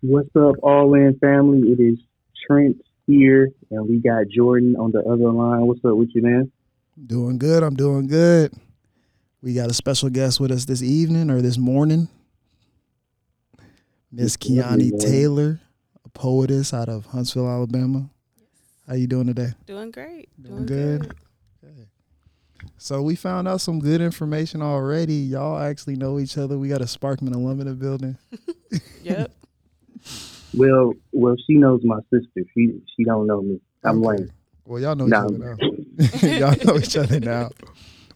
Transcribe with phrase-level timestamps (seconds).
[0.00, 1.70] What's up, all in family?
[1.70, 1.98] It is
[2.46, 2.76] Trent
[3.08, 5.66] here, and we got Jordan on the other line.
[5.66, 6.52] What's up with you, man?
[7.04, 7.64] Doing good.
[7.64, 8.52] I'm doing good.
[9.42, 12.08] We got a special guest with us this evening or this morning.
[14.12, 15.58] Miss Kiani Taylor,
[16.04, 18.08] a poetess out of Huntsville, Alabama.
[18.86, 19.50] How you doing today?
[19.66, 20.28] Doing great.
[20.40, 21.12] Doing, good.
[21.60, 21.88] good.
[22.76, 25.14] So we found out some good information already.
[25.14, 26.56] Y'all actually know each other.
[26.56, 28.16] We got a Sparkman alum in the building.
[29.02, 29.32] yep.
[30.58, 32.42] Well, well, she knows my sister.
[32.54, 33.60] She she don't know me.
[33.84, 34.18] I'm okay.
[34.22, 34.32] lame.
[34.66, 35.56] Well, y'all know each other now.
[36.28, 37.50] y'all know each other now.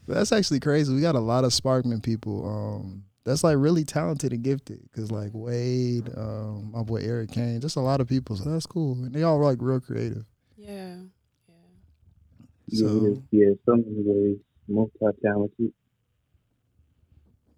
[0.05, 0.93] But that's actually crazy.
[0.93, 2.47] We got a lot of Sparkman people.
[2.47, 4.81] Um, that's like really talented and gifted.
[4.93, 8.35] Cause like Wade, um, my boy Eric Kane, just a lot of people.
[8.35, 10.25] So that's cool, and they all like real creative.
[10.57, 10.97] Yeah,
[12.67, 12.79] yeah.
[12.79, 15.71] So yeah, yeah so many ways, multi talented.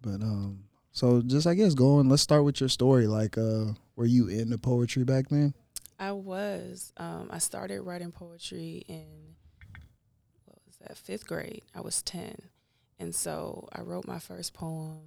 [0.00, 0.60] But um,
[0.92, 2.08] so just I guess going.
[2.08, 3.06] Let's start with your story.
[3.08, 5.54] Like, uh, were you into poetry back then?
[5.98, 6.92] I was.
[6.98, 9.34] Um, I started writing poetry in
[10.44, 10.96] what was that?
[10.96, 11.62] Fifth grade.
[11.74, 12.36] I was ten,
[12.98, 15.00] and so I wrote my first poem.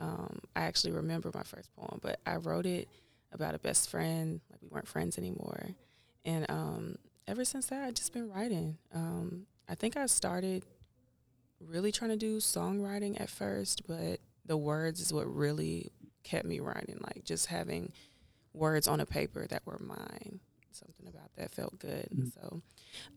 [0.00, 2.88] Um, I actually remember my first poem, but I wrote it
[3.32, 4.40] about a best friend.
[4.50, 5.68] Like we weren't friends anymore,
[6.24, 6.96] and um,
[7.28, 8.78] ever since that, I've just been writing.
[8.92, 10.64] Um, I think I started
[11.60, 15.90] really trying to do songwriting at first, but the words is what really
[16.24, 16.98] kept me writing.
[17.00, 17.92] Like just having
[18.52, 20.40] words on a paper that were mine.
[20.72, 22.08] Something about that felt good.
[22.14, 22.28] Mm-hmm.
[22.34, 22.62] So,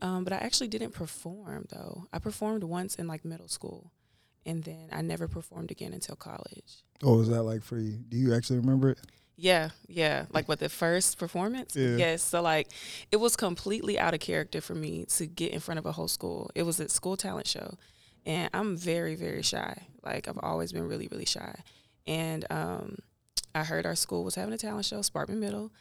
[0.02, 2.06] um, but I actually didn't perform though.
[2.12, 3.92] I performed once in like middle school,
[4.46, 6.84] and then I never performed again until college.
[7.04, 8.00] Oh, was that like for you?
[8.10, 9.00] Do you actually remember it?
[9.36, 10.26] Yeah, yeah.
[10.32, 11.76] Like what the first performance?
[11.76, 11.98] Yeah.
[11.98, 12.22] Yes.
[12.22, 12.68] So like
[13.12, 16.08] it was completely out of character for me to get in front of a whole
[16.08, 16.52] school.
[16.54, 17.78] It was a school talent show.
[18.26, 19.88] And I'm very, very shy.
[20.04, 21.56] Like I've always been really, really shy.
[22.08, 22.98] And um
[23.54, 25.72] I heard our school was having a talent show, Sparkman Middle,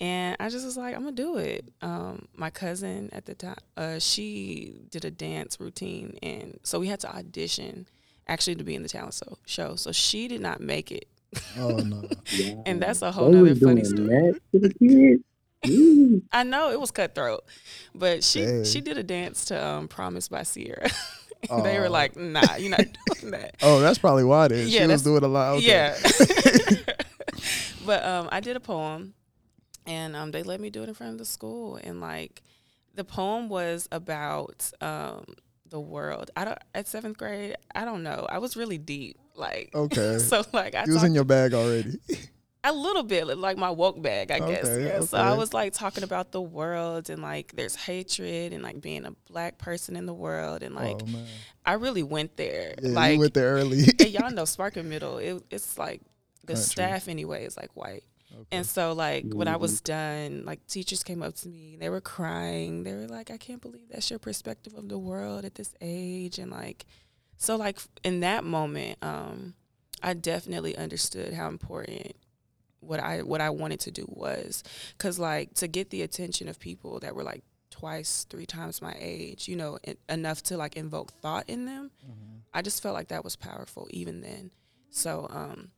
[0.00, 1.72] and I just was like, I'm gonna do it.
[1.82, 6.88] Um, my cousin at the time, uh, she did a dance routine, and so we
[6.88, 7.86] had to audition
[8.26, 9.76] actually to be in the talent so- show.
[9.76, 11.06] So she did not make it.
[11.58, 12.08] Oh no!
[12.66, 15.20] and that's a whole other funny story.
[16.32, 17.44] I know it was cutthroat,
[17.94, 18.64] but she hey.
[18.64, 20.42] she did a dance to um, "Promise" by
[21.62, 24.48] They were like, "Nah, you're not doing that." Oh, that's probably why.
[24.48, 25.54] Then yeah, she was doing a lot.
[25.56, 25.66] Okay.
[25.66, 25.96] Yeah.
[27.86, 29.14] but um, I did a poem,
[29.86, 32.42] and um, they let me do it in front of the school, and like
[32.94, 35.24] the poem was about um,
[35.68, 36.30] the world.
[36.36, 37.56] I don't at seventh grade.
[37.74, 38.26] I don't know.
[38.30, 39.16] I was really deep.
[39.34, 41.98] Like okay, so like I was in your bag already.
[42.62, 44.66] A little bit like my woke bag, I guess.
[44.66, 44.72] Yeah.
[44.72, 45.06] okay.
[45.06, 49.04] So I was like talking about the world and like there's hatred and like being
[49.06, 51.24] a black person in the world and like oh,
[51.64, 52.74] I really went there.
[52.80, 53.84] Yeah, like went there early.
[53.98, 55.18] and y'all know Sparkman Middle.
[55.18, 56.02] It, it's like
[56.44, 56.62] the Country.
[56.62, 58.04] staff anyway is like white.
[58.32, 58.44] Okay.
[58.52, 59.38] And so like mm-hmm.
[59.38, 60.34] when I was mm-hmm.
[60.36, 62.84] done, like teachers came up to me and they were crying.
[62.84, 66.38] They were like, I can't believe that's your perspective of the world at this age
[66.38, 66.84] and like
[67.38, 69.54] so like in that moment, um,
[70.02, 72.14] I definitely understood how important
[72.80, 74.62] what I what I wanted to do was
[74.98, 78.96] cuz like to get the attention of people that were like twice, three times my
[78.98, 81.90] age, you know, in, enough to like invoke thought in them.
[82.04, 82.38] Mm-hmm.
[82.52, 84.50] I just felt like that was powerful even then.
[84.90, 85.70] So um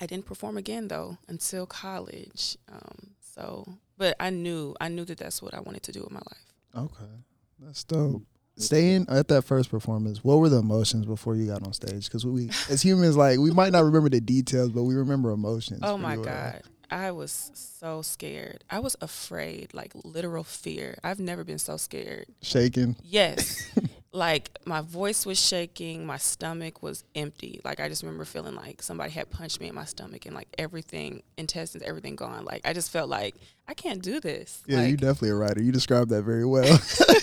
[0.00, 2.56] I didn't perform again though until college.
[2.72, 6.10] Um, so, but I knew I knew that that's what I wanted to do with
[6.10, 6.54] my life.
[6.74, 7.12] Okay,
[7.58, 8.22] that's dope.
[8.60, 12.04] Staying at that first performance, what were the emotions before you got on stage?
[12.06, 15.80] Because we, as humans, like we might not remember the details, but we remember emotions.
[15.82, 18.64] Oh my god, I was so scared.
[18.68, 20.98] I was afraid, like literal fear.
[21.04, 22.26] I've never been so scared.
[22.42, 22.96] Shaking.
[23.02, 23.70] Yes.
[24.12, 27.60] like my voice was shaking, my stomach was empty.
[27.64, 30.48] Like I just remember feeling like somebody had punched me in my stomach and like
[30.58, 32.44] everything, intestines, everything gone.
[32.44, 33.36] Like I just felt like
[33.68, 34.62] I can't do this.
[34.66, 35.62] Yeah, like, you definitely a writer.
[35.62, 36.80] You described that very well.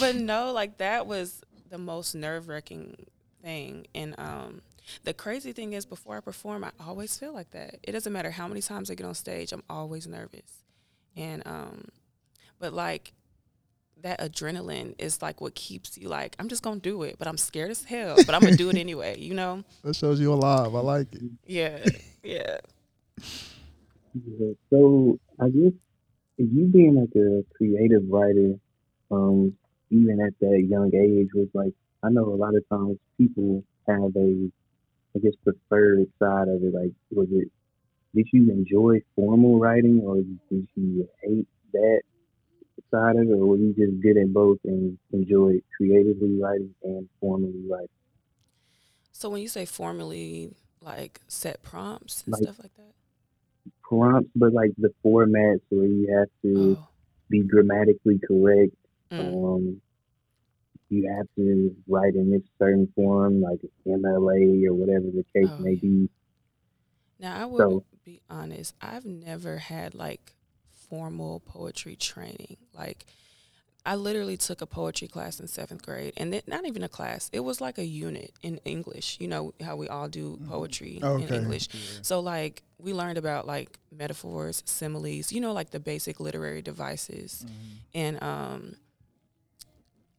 [0.00, 3.06] but no, like that was the most nerve wracking
[3.42, 3.86] thing.
[3.94, 4.62] And um
[5.04, 7.78] the crazy thing is before I perform, I always feel like that.
[7.82, 10.64] It doesn't matter how many times I get on stage, I'm always nervous.
[11.16, 11.88] And um
[12.58, 13.12] but like
[14.02, 17.38] that adrenaline is like what keeps you like I'm just gonna do it, but I'm
[17.38, 19.18] scared as hell, but I'm gonna do it anyway.
[19.18, 19.64] You know.
[19.84, 20.74] That shows you alive.
[20.74, 21.22] I like it.
[21.46, 21.78] Yeah,
[22.22, 22.58] yeah.
[24.14, 25.72] yeah so I guess
[26.38, 28.54] you being like a creative writer,
[29.10, 29.56] um,
[29.90, 31.72] even at that young age, was like
[32.02, 34.50] I know a lot of times people have a,
[35.14, 36.72] I guess, preferred side of it.
[36.74, 37.50] Like, was it?
[38.14, 42.00] Did you enjoy formal writing, or did you hate that
[42.90, 47.08] side of it, or were you just good at both and enjoyed creatively writing and
[47.20, 47.88] formally writing?
[49.12, 50.50] So when you say formally,
[50.80, 52.94] like set prompts and like, stuff like that.
[53.82, 56.88] prompts, but like the formats where you have to Oh.
[57.28, 58.72] be grammatically correct.
[59.12, 59.44] Mm.
[59.56, 59.80] Um,
[60.88, 65.58] you have to write in this certain form, like MLA or whatever the case Oh,
[65.58, 65.80] may yeah.
[65.80, 66.08] be.
[67.18, 68.74] Now I will So- be honest.
[68.80, 70.34] I've never had like
[70.88, 72.56] formal poetry training.
[72.76, 73.06] Like
[73.86, 77.30] I literally took a poetry class in seventh grade, and it, not even a class.
[77.32, 79.16] It was like a unit in English.
[79.20, 81.36] You know how we all do poetry in Okay.
[81.36, 81.68] English.
[82.02, 85.30] So like we learned about like metaphors, similes.
[85.32, 87.46] You know, like the basic literary devices.
[87.94, 88.74] And um,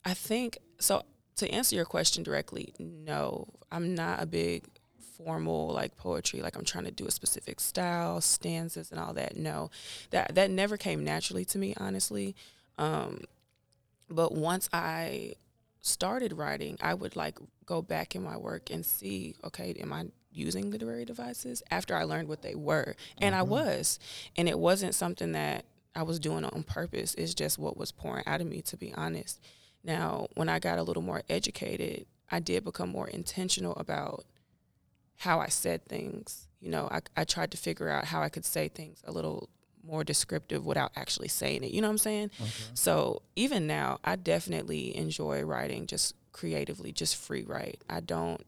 [0.04, 1.04] I think so.
[1.38, 4.66] To answer your question directly, no, I'm not a big
[5.24, 6.42] formal like poetry.
[6.42, 9.38] Like I'm trying to do a specific style, stanzas, and all that.
[9.38, 9.72] No,
[10.12, 12.36] that that never came naturally to me, honestly.
[12.78, 13.22] Um,
[14.10, 15.36] but once I
[15.82, 20.06] started writing, I would like go back in my work and see, okay, am I
[20.32, 22.96] using literary devices after I learned what they were?
[23.20, 24.00] And I was.
[24.38, 25.66] And it wasn't something that
[25.96, 27.16] I was doing on purpose.
[27.16, 29.42] It's just what was pouring out of me, to be honest.
[29.84, 34.26] Now, when I got a little more educated, I did become more intentional about
[35.18, 36.48] how I said things.
[36.60, 39.50] You know, I, I tried to figure out how I could say things a little
[39.84, 41.72] more descriptive without actually saying it.
[41.72, 42.32] You know what I'm saying?
[42.76, 47.82] So even now, I definitely enjoy writing just creatively, just free write.
[47.90, 48.46] I don't.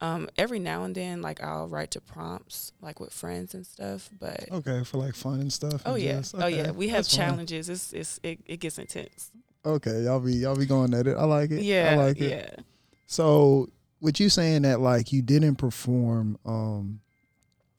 [0.00, 4.10] Um, every now and then, like I'll write to prompts, like with friends and stuff.
[4.20, 5.82] But Okay, for like fun and stuff.
[5.86, 7.68] oh and yeah, just- oh yeah, we have that's challenges.
[7.70, 9.30] It's it's it, it gets intense.
[9.66, 11.16] Okay, y'all be y'all be going at it.
[11.16, 11.62] I like it.
[11.62, 12.30] Yeah, I like it.
[12.30, 12.62] yeah.
[13.06, 13.68] So,
[14.00, 17.00] with you saying that like you didn't perform um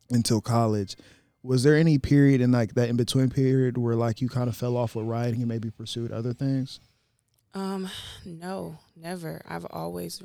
[0.10, 0.98] until college,
[1.44, 4.58] was there any period in like that in between period where like you kind of
[4.58, 6.82] fell off with writing and maybe pursued other things?
[7.54, 7.90] Um,
[8.26, 9.42] no, never.
[9.48, 10.22] I've always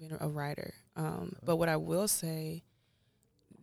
[0.00, 0.72] been a writer.
[0.96, 2.62] Um, but what I will say,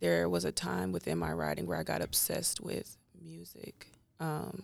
[0.00, 3.88] there was a time within my writing where I got obsessed with music,
[4.20, 4.62] um,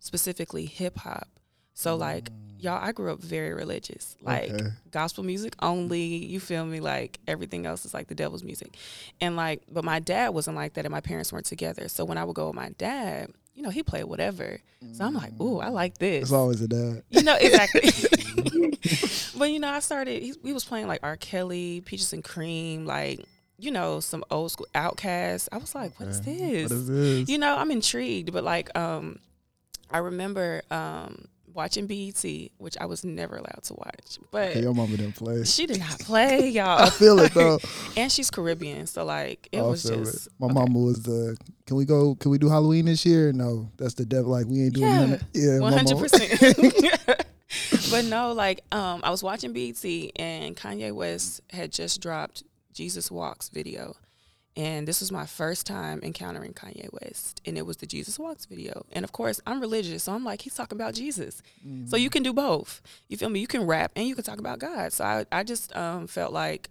[0.00, 1.28] specifically hip hop.
[1.74, 4.68] So like y'all, I grew up very religious, like Okay.
[4.90, 6.02] gospel music only.
[6.02, 6.80] You feel me?
[6.80, 8.76] Like everything else is like the devil's music,
[9.20, 11.88] and like, but my dad wasn't like that, and my parents weren't together.
[11.88, 14.58] So when I would go with my dad, you know, he played whatever.
[14.92, 16.22] So I'm like, ooh, I like this.
[16.24, 17.02] It's always a dad.
[17.10, 17.82] You know exactly.
[19.36, 20.22] but you know, I started.
[20.22, 21.16] He, we was playing like R.
[21.16, 23.24] Kelly, Peaches and Cream, like
[23.58, 25.48] you know, some old school Outcasts.
[25.52, 26.70] I was like, what is this?
[26.70, 27.28] What is this?
[27.28, 28.32] You know, I'm intrigued.
[28.32, 29.18] But like, um,
[29.90, 32.24] I remember um watching BET,
[32.58, 34.50] which I was never allowed to watch, but.
[34.50, 35.44] Okay, your mama didn't play.
[35.44, 36.82] She did not play, y'all.
[36.82, 37.58] I feel it though.
[37.96, 40.54] and she's Caribbean, so like it I was just My okay.
[40.54, 41.36] mama was the.
[41.66, 42.14] Can we go?
[42.16, 43.32] Can we do Halloween this year?
[43.32, 44.32] No, that's the devil.
[44.32, 47.26] Like we ain't doing Yeah, none Yeah, One hundred percent.
[47.90, 49.84] But no, like um, I was watching BET
[50.16, 53.94] and Kanye West had just dropped Jesus Walks video,
[54.56, 58.46] and this was my first time encountering Kanye West, and it was the Jesus Walks
[58.46, 58.84] video.
[58.92, 61.42] And of course, I'm religious, so I'm like, he's talking about Jesus,
[61.86, 62.82] so you can do both.
[63.08, 63.40] You feel me?
[63.40, 64.92] You can rap and you can talk about God.
[64.92, 66.68] So I, I just um, felt like,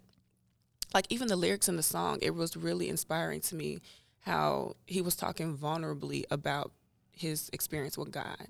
[0.93, 3.79] like even the lyrics in the song, it was really inspiring to me
[4.19, 6.71] how he was talking vulnerably about
[7.11, 8.47] his experience with God.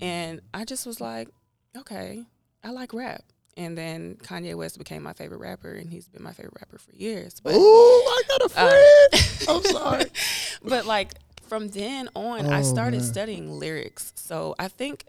[0.00, 1.28] And I just was like,
[1.76, 2.24] okay,
[2.64, 3.22] I like rap.
[3.56, 6.92] And then Kanye West became my favorite rapper, and he's been my favorite rapper for
[6.92, 7.40] years.
[7.40, 9.48] But, Ooh, I got a uh, friend.
[9.48, 10.04] I'm sorry.
[10.64, 13.06] but like from then on, I Oh, started man.
[13.06, 14.12] studying lyrics.
[14.16, 15.04] So I think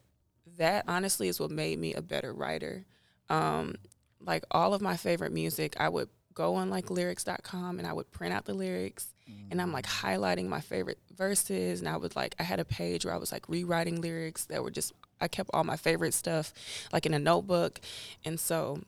[0.58, 2.86] that honestly is what made me a better writer.
[3.30, 3.76] Um,
[4.20, 8.12] like all of my favorite music, I would go on like lyrics.com and I would
[8.12, 9.08] print out the lyrics
[9.50, 13.06] and I'm like highlighting my favorite verses and I would like I had a page
[13.06, 16.54] where I was like rewriting lyrics that were just I kept all my favorite stuff
[16.92, 17.80] like in a notebook.
[18.24, 18.82] And so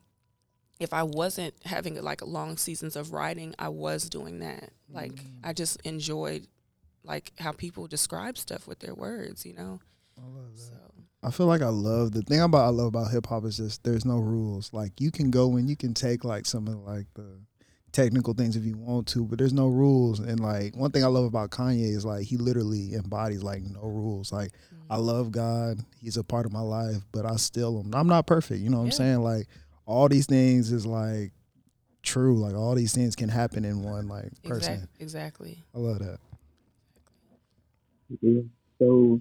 [0.80, 4.72] if I wasn't having like long seasons of writing, I was doing that.
[4.90, 5.26] Like mm.
[5.44, 6.48] I just enjoyed
[7.04, 9.80] like how people describe stuff with their words, you know.
[10.18, 10.62] I love that.
[10.62, 10.74] So
[11.24, 13.84] I feel like I love the thing about I love about hip hop is just
[13.84, 14.72] there's no rules.
[14.74, 17.40] Like you can go and you can take like some of like the
[17.92, 20.20] technical things if you want to, but there's no rules.
[20.20, 23.82] And like one thing I love about Kanye is like he literally embodies like no
[23.82, 24.32] rules.
[24.32, 24.52] Like
[24.90, 27.94] I love God, he's a part of my life, but I still am.
[27.94, 28.62] I'm not perfect.
[28.62, 29.20] You know what I'm saying?
[29.20, 29.48] Like
[29.86, 31.32] all these things is like
[32.04, 32.38] true.
[32.38, 34.74] Like all these things can happen in one like person.
[34.74, 35.64] exactly, exactly.
[35.76, 36.20] I love that.
[38.22, 38.42] Yeah.
[38.80, 39.20] So,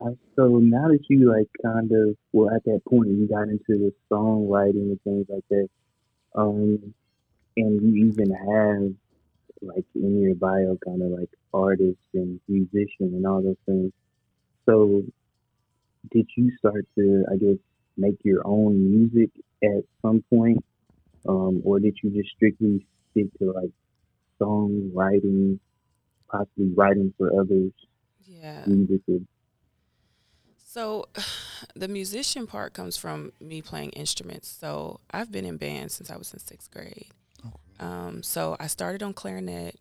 [0.00, 3.60] I, so now that you like kind of well at that point you got into
[3.68, 5.68] the songwriting and things like that,
[6.34, 6.94] um,
[7.58, 8.94] and you even have
[9.62, 13.92] like in your bio kind of like artist and musician and all those things.
[14.68, 15.02] So,
[16.12, 17.58] did you start to I guess
[17.96, 19.30] make your own music
[19.62, 20.64] at some point,
[21.28, 23.70] um, or did you just strictly stick to like
[24.40, 25.58] songwriting
[26.30, 27.72] possibly writing for others
[28.26, 28.64] Yeah.
[28.66, 29.26] musically?
[30.64, 31.06] So
[31.74, 34.48] the musician part comes from me playing instruments.
[34.48, 37.08] So I've been in bands since I was in sixth grade.
[37.80, 39.76] Um, so I started on clarinet.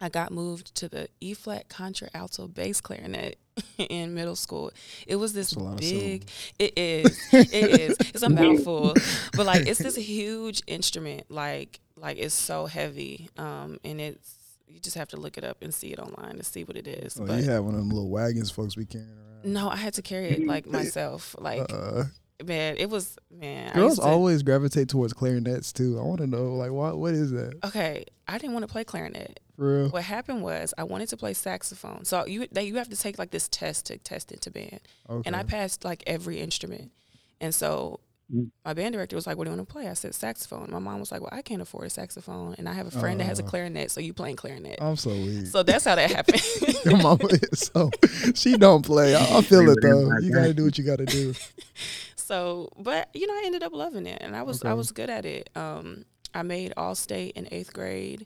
[0.00, 3.38] I got moved to the E flat contra alto bass clarinet
[3.78, 4.72] in middle school.
[5.06, 6.28] It was this That's a lot of big.
[6.58, 7.28] It is.
[7.32, 7.96] It is.
[8.14, 8.94] It's a mouthful,
[9.36, 11.30] but like it's this huge instrument.
[11.30, 13.28] Like like it's so heavy.
[13.36, 14.34] Um, and it's
[14.66, 16.86] you just have to look it up and see it online to see what it
[16.88, 17.18] is.
[17.20, 19.52] Oh, but you had one of them little wagons folks be carrying around.
[19.52, 21.36] no, I had to carry it like myself.
[21.38, 22.04] Like Uh,
[22.46, 23.70] man, it was man.
[23.70, 25.98] I girls to- always gravitate towards clarinets too.
[25.98, 28.84] I want to know, like, what what is that Okay, I didn't want to play
[28.84, 29.40] clarinet.
[29.56, 29.88] for real?
[29.90, 32.04] What happened was I wanted to play saxophone.
[32.04, 34.80] So you they, you have to take like this test to test it to band,
[35.08, 35.22] Okay.
[35.26, 36.92] and I passed like every instrument.
[37.40, 38.00] And so
[38.32, 38.48] Mm.
[38.64, 40.70] my band director was like, "What do you want to play?" I said saxophone.
[40.70, 43.18] My mom was like, "Well, I can't afford a saxophone, and I have a friend
[43.18, 43.48] that has a Uh.
[43.48, 45.46] clarinet, so you playing clarinet." I'm so weak.
[45.48, 46.40] so that's how that happened.
[46.84, 47.90] Your mama is so
[48.36, 49.16] she don't play.
[49.16, 50.16] I, I feel it though.
[50.22, 51.34] You gotta do what you gotta do.
[52.30, 55.10] So, but you know, I ended up loving it, and I was I was good
[55.10, 55.50] at it.
[55.56, 58.24] Um, I made all state in eighth grade.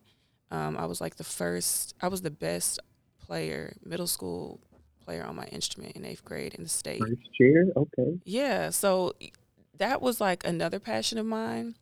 [0.50, 1.94] Um, I was like the first.
[2.02, 2.80] I was the best
[3.18, 4.60] player, middle school
[5.06, 7.00] player on my instrument in eighth grade in the state.
[7.00, 7.64] First chair?
[7.74, 8.20] Okay.
[8.26, 9.14] Yeah, so
[9.78, 11.74] that was like another passion of mine.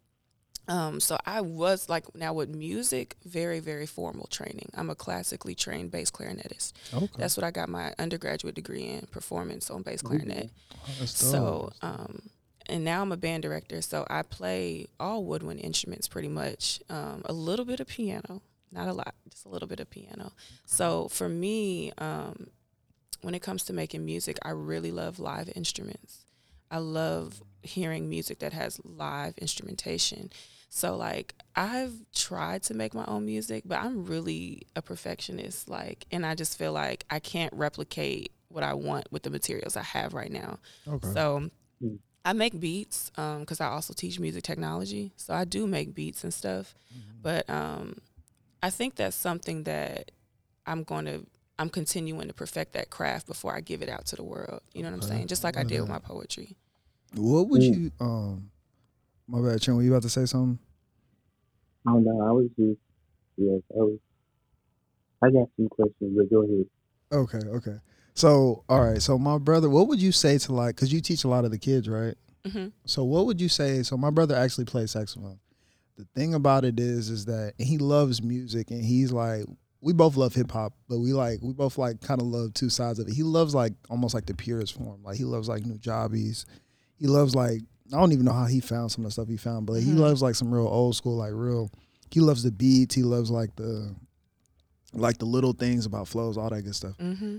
[0.69, 4.71] Um, so I was like now with music, very very formal training.
[4.75, 6.73] I'm a classically trained bass clarinetist.
[6.95, 7.09] Okay.
[7.17, 10.51] That's what I got my undergraduate degree in, performance on bass clarinet.
[10.99, 12.31] That's So, um,
[12.67, 16.81] and now I'm a band director, so I play all woodwind instruments pretty much.
[16.89, 18.41] Um, a little bit of piano,
[18.71, 20.33] not a lot, just a little bit of piano.
[20.65, 22.47] So for me, um,
[23.23, 26.25] when it comes to making music, I really love live instruments.
[26.71, 30.31] I love hearing music that has live instrumentation.
[30.75, 36.07] So like I've tried to make my own music, but I'm really a perfectionist like
[36.11, 39.83] and I just feel like I can't replicate what I want with the materials I
[39.83, 40.59] have right now.
[40.89, 41.09] okay.
[41.13, 41.51] So
[41.83, 41.99] Mm.
[42.25, 45.13] I make beats because I also teach music technology.
[45.17, 46.75] So I do make beats and stuff.
[47.21, 47.97] But um,
[48.63, 50.13] I think that's something that
[50.65, 51.27] I'm going to,
[51.59, 54.63] I'm continuing to perfect that craft before I give it out to the world.
[54.73, 55.27] You know what I'm saying?
[55.27, 56.57] Just like I did with my poetry.
[57.17, 58.52] what would you um?
[59.29, 59.77] My bad, Chen.
[59.77, 60.59] Were you about to say something?
[61.87, 62.79] Oh no, I was just
[63.37, 63.99] yes, I was.
[65.23, 66.67] I got some questions, but go ahead.
[67.13, 67.49] Okay.
[67.49, 67.79] Okay.
[68.15, 69.01] So all right.
[69.01, 70.77] So my brother, what would you say to like?
[70.77, 72.15] Cause you teach a lot of the kids, right?
[72.51, 73.83] hmm So what would you say?
[73.83, 75.39] So my brother actually plays saxophone.
[75.97, 79.45] The thing about it is, is that he loves music, and he's like,
[79.81, 82.71] we both love hip hop, but we like, we both like kind of love two
[82.71, 83.15] sides of it.
[83.15, 85.03] He loves like almost like the purest form.
[85.03, 86.45] Like he loves like Nujabes.
[86.97, 87.61] He loves like
[87.93, 89.91] I don't even know how he found some of the stuff he found, but he
[89.93, 89.99] Mhm.
[89.99, 91.71] loves like some real old school, like real.
[92.11, 92.95] He loves the beats.
[92.95, 93.95] He loves like the,
[94.95, 97.39] like the little things about flows, all that good stuff hmm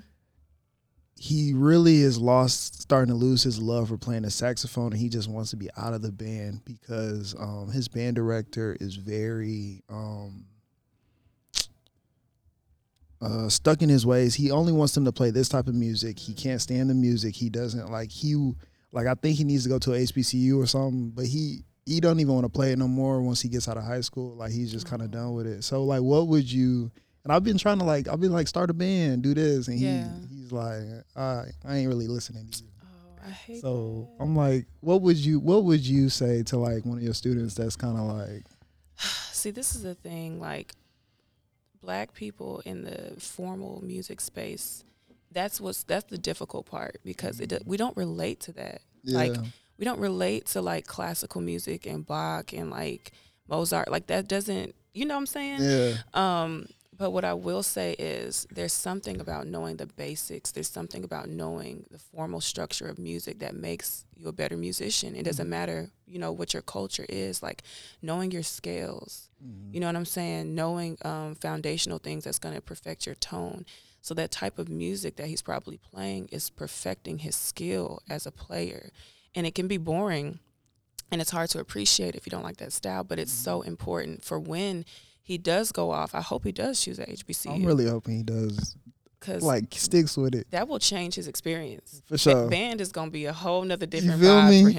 [1.16, 5.08] he really is lost starting to lose his love for playing the saxophone and he
[5.08, 9.82] just wants to be out of the band because um, his band director is very
[9.90, 10.44] um,
[13.22, 16.20] uh, stuck in his ways he only wants them to play this type of music
[16.20, 18.52] he can't stand the music he doesn't like he
[18.94, 22.00] like i think he needs to go to a hbcu or something but he he
[22.00, 24.34] don't even want to play it no more once he gets out of high school
[24.38, 26.90] like he's just kind of done with it so like what would you
[27.26, 29.80] and I've been trying to like I've been like start a band, do this, and
[29.80, 30.04] Yeah.
[30.30, 30.82] he he's like,
[31.16, 32.70] I I ain't really listening to you.
[32.84, 34.24] Oh, I hate So that.
[34.26, 37.54] I'm like, what would you what would you say to like one of your students
[37.54, 38.44] that's kind of like,
[39.32, 40.42] See, this is the thing.
[40.42, 40.74] Like,
[41.82, 44.84] black people in the formal music space,
[45.34, 48.82] that's what's that's the difficult part because it we don't relate to that.
[49.04, 49.36] yeah, Like,
[49.78, 53.12] we don't relate to like classical music and Bach and like
[53.48, 53.90] Mozart.
[53.92, 55.60] Like that doesn't, you know what I'm saying?
[55.64, 60.52] yeah, Um, but what I will say is there's something about knowing the basics.
[60.52, 65.16] There's something about knowing the formal structure of music that makes you a better musician.
[65.16, 67.42] It doesn't matter, you know, what your culture is.
[67.42, 67.64] Like
[68.04, 69.30] knowing your scales,
[69.72, 70.54] you know what I'm saying?
[70.56, 73.66] Knowing um, foundational things that's going to perfect your tone.
[74.04, 78.32] So that type of music that he's probably playing is perfecting his skill as a
[78.32, 78.90] player.
[79.34, 80.40] And it can be boring
[81.10, 83.44] and it's hard to appreciate if you don't like that style, but it's mm-hmm.
[83.44, 84.84] so important for when
[85.22, 86.14] he does go off.
[86.14, 88.76] I hope he does choose a I'm HBCU I'm really hoping he does
[89.26, 92.02] because like sticks with it that will change his experience.
[92.08, 92.50] for sure.
[92.50, 94.64] band is gonna be a whole nother different vibe me?
[94.64, 94.70] for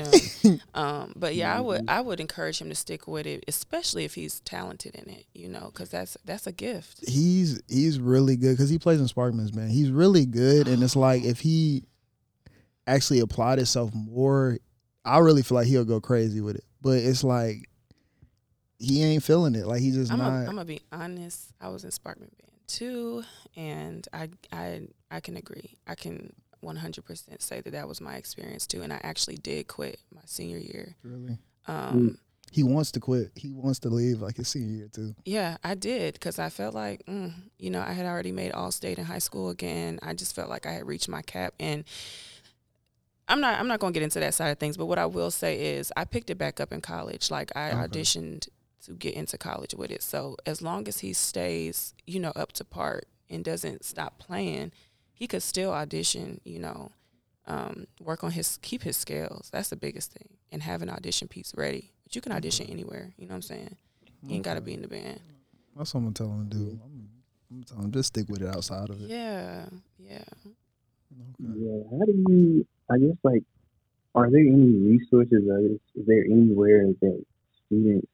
[0.48, 0.60] him.
[0.74, 1.88] Um, but yeah, I would Mhm.
[1.90, 5.24] I would encourage him to stick with it, especially if he's talented in it.
[5.32, 7.02] You know, because that's that's a gift.
[7.08, 9.70] He's he's really good because he plays in Sparkman's band.
[9.70, 11.84] He's really good, and it's like if he
[12.86, 14.58] actually applied himself more,
[15.04, 16.64] I really feel like he'll go crazy with it.
[16.82, 17.68] But it's like
[18.78, 19.66] he ain't feeling it.
[19.66, 20.24] Like he just I'm not.
[20.30, 21.52] gonna I'm gonna be honest.
[21.60, 23.24] I was in Sparkman band two,
[23.56, 25.76] and I I I can agree.
[25.86, 30.00] I can 100% say that that was my experience too, and I actually did quit
[30.14, 30.96] my senior year.
[31.02, 31.38] Really?
[31.66, 32.18] Um,
[32.50, 33.32] He wants to quit.
[33.36, 35.14] He wants to leave like his senior year too.
[35.24, 38.70] Yeah, I did because I felt like, mm, you know, I had already made all
[38.70, 39.98] state in high school again.
[40.02, 41.84] I just felt like I had reached my cap, and
[43.28, 43.58] I'm not.
[43.58, 44.76] I'm not going to get into that side of things.
[44.76, 47.30] But what I will say is, I picked it back up in college.
[47.30, 47.88] Like I Okay.
[47.88, 48.48] auditioned
[48.86, 50.02] to get into college with it.
[50.02, 54.72] So as long as he stays, you know, up to part and doesn't stop playing,
[55.12, 56.40] he could still audition.
[56.44, 56.92] You know,
[57.46, 59.48] um, work on his keep his scales.
[59.52, 61.92] That's the biggest thing, and have an audition piece ready.
[62.04, 63.12] But you can audition anywhere.
[63.16, 63.76] You know what I'm saying?
[64.22, 65.20] You ain't got to be in the band.
[65.76, 66.80] That's what I'm gonna tell him to do.
[66.82, 67.08] I'm,
[67.50, 69.08] I'm gonna tell him just stick with it outside of it.
[69.08, 69.66] Yeah,
[69.98, 70.24] yeah.
[71.40, 71.58] Okay.
[71.58, 71.82] Yeah.
[71.90, 72.66] How do you?
[72.90, 73.42] I guess like,
[74.14, 75.42] are there any resources?
[75.48, 77.24] Or is, is there anywhere that
[77.66, 78.06] students,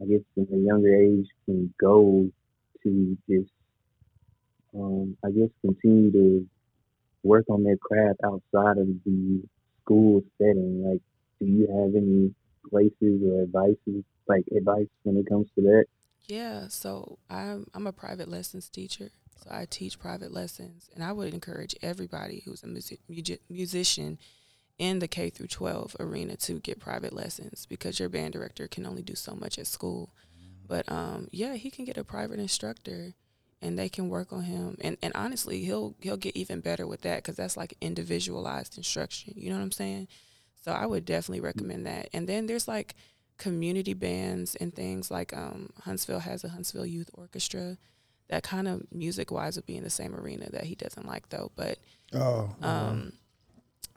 [0.00, 2.30] I guess, in a younger age, can go
[2.82, 3.50] to just,
[4.74, 6.48] um, I guess, continue to
[7.22, 9.42] work on their craft outside of the
[9.82, 10.84] school setting?
[10.88, 11.02] Like,
[11.40, 12.34] do you have any
[12.68, 15.84] places or advices, like advice when it comes to that?
[16.26, 19.10] Yeah, so I'm I'm a private lessons teacher.
[19.42, 24.18] So I teach private lessons, and I would encourage everybody who's a music, music, musician
[24.78, 28.86] in the K through 12 arena to get private lessons because your band director can
[28.86, 30.10] only do so much at school.
[30.66, 33.14] But um, yeah, he can get a private instructor,
[33.60, 34.76] and they can work on him.
[34.80, 39.34] And and honestly, he'll he'll get even better with that because that's like individualized instruction.
[39.36, 40.08] You know what I'm saying?
[40.62, 42.08] So I would definitely recommend that.
[42.12, 42.94] And then there's like
[43.38, 47.78] community bands and things like um, Huntsville has a Huntsville Youth Orchestra.
[48.28, 51.30] That kind of music wise would be in the same arena that he doesn't like
[51.30, 51.50] though.
[51.56, 51.78] But
[52.12, 53.27] Oh, um, Yeah.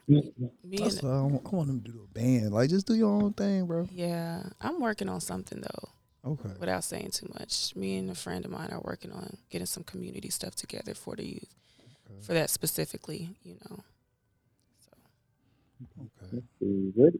[0.08, 0.32] Me
[0.78, 2.52] that's and I, want, I want him to do a band.
[2.52, 3.88] Like, just do your own thing, bro.
[3.92, 5.88] yeah, I'm working on something though.
[6.32, 6.50] Okay.
[6.60, 9.82] Without saying too much, me and a friend of mine are working on getting some
[9.82, 11.54] community stuff together for the youth,
[12.10, 12.20] Okay.
[12.22, 13.30] for that specifically.
[13.42, 13.78] You know.
[14.80, 16.42] So Okay.
[16.94, 17.12] What,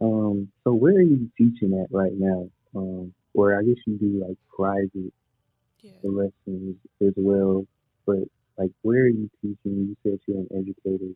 [0.00, 2.48] um, so where are you teaching at right now?
[2.74, 5.12] Um, or I guess you do like private
[5.80, 5.92] yeah.
[6.02, 7.64] lessons as well,
[8.06, 8.18] but
[8.58, 9.56] like where are you teaching?
[9.64, 11.12] You said you're an educator.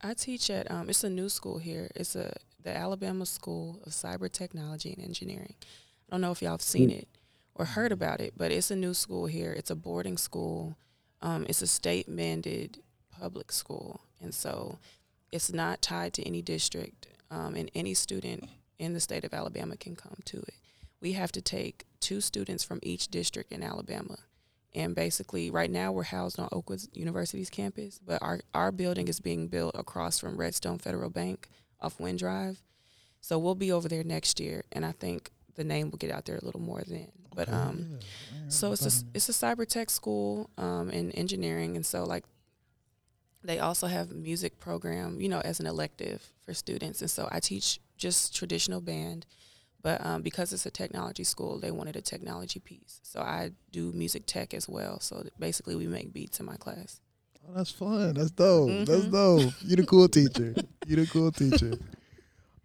[0.00, 1.90] I teach at um, it's a new school here.
[1.94, 5.54] It's a the Alabama School of Cyber Technology and Engineering.
[5.60, 7.06] I don't know if y'all have seen it
[7.54, 9.52] or heard about it, but it's a new school here.
[9.52, 10.76] It's a boarding school.
[11.22, 14.78] Um, it's a state mandated public school, and so
[15.32, 17.08] it's not tied to any district.
[17.28, 20.54] Um, and any student in the state of Alabama can come to it.
[21.00, 24.18] We have to take two students from each district in Alabama.
[24.76, 29.20] And basically, right now we're housed on Oakwood University's campus, but our, our building is
[29.20, 31.48] being built across from Redstone Federal Bank
[31.80, 32.62] off Wynn Drive.
[33.22, 36.26] So we'll be over there next year, and I think the name will get out
[36.26, 37.10] there a little more then.
[37.34, 38.48] But Okay, um, yeah.
[38.48, 42.24] So it's a it's a cyber tech school um, in engineering, and so like
[43.42, 47.00] they also have music program, you know, as an elective for students.
[47.00, 49.24] And so I teach just traditional band,
[49.86, 52.98] but um, because it's a technology school, they wanted a technology piece.
[53.04, 54.98] So I do music tech as well.
[54.98, 57.00] So basically, we make beats in my class.
[57.48, 58.14] Oh, that's fun.
[58.14, 58.84] That's dope.
[58.84, 59.12] That's Mhm.
[59.12, 59.54] dope.
[59.64, 60.56] You're the cool teacher.
[60.84, 61.78] You're the cool teacher.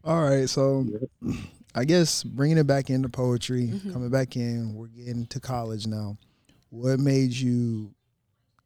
[0.04, 0.88] All right, so
[1.76, 3.94] I guess bringing it back into poetry, Mhm.
[3.94, 6.18] coming back in, we're getting to college now.
[6.72, 7.94] What made you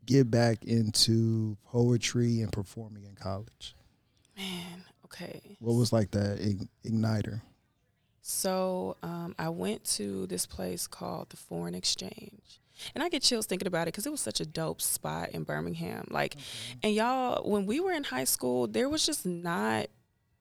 [0.06, 3.76] get back into poetry and performing in college?
[4.38, 5.58] Man, okay.
[5.60, 6.40] What was like that
[6.86, 7.42] igniter?
[8.28, 12.60] So um, I went to this place called the Foreign Exchange.
[12.96, 15.44] And I get chills thinking about it because it was such a dope spot in
[15.44, 16.08] Birmingham.
[16.10, 16.36] Like,
[16.82, 19.86] and y'all, when we were in high school, there was just not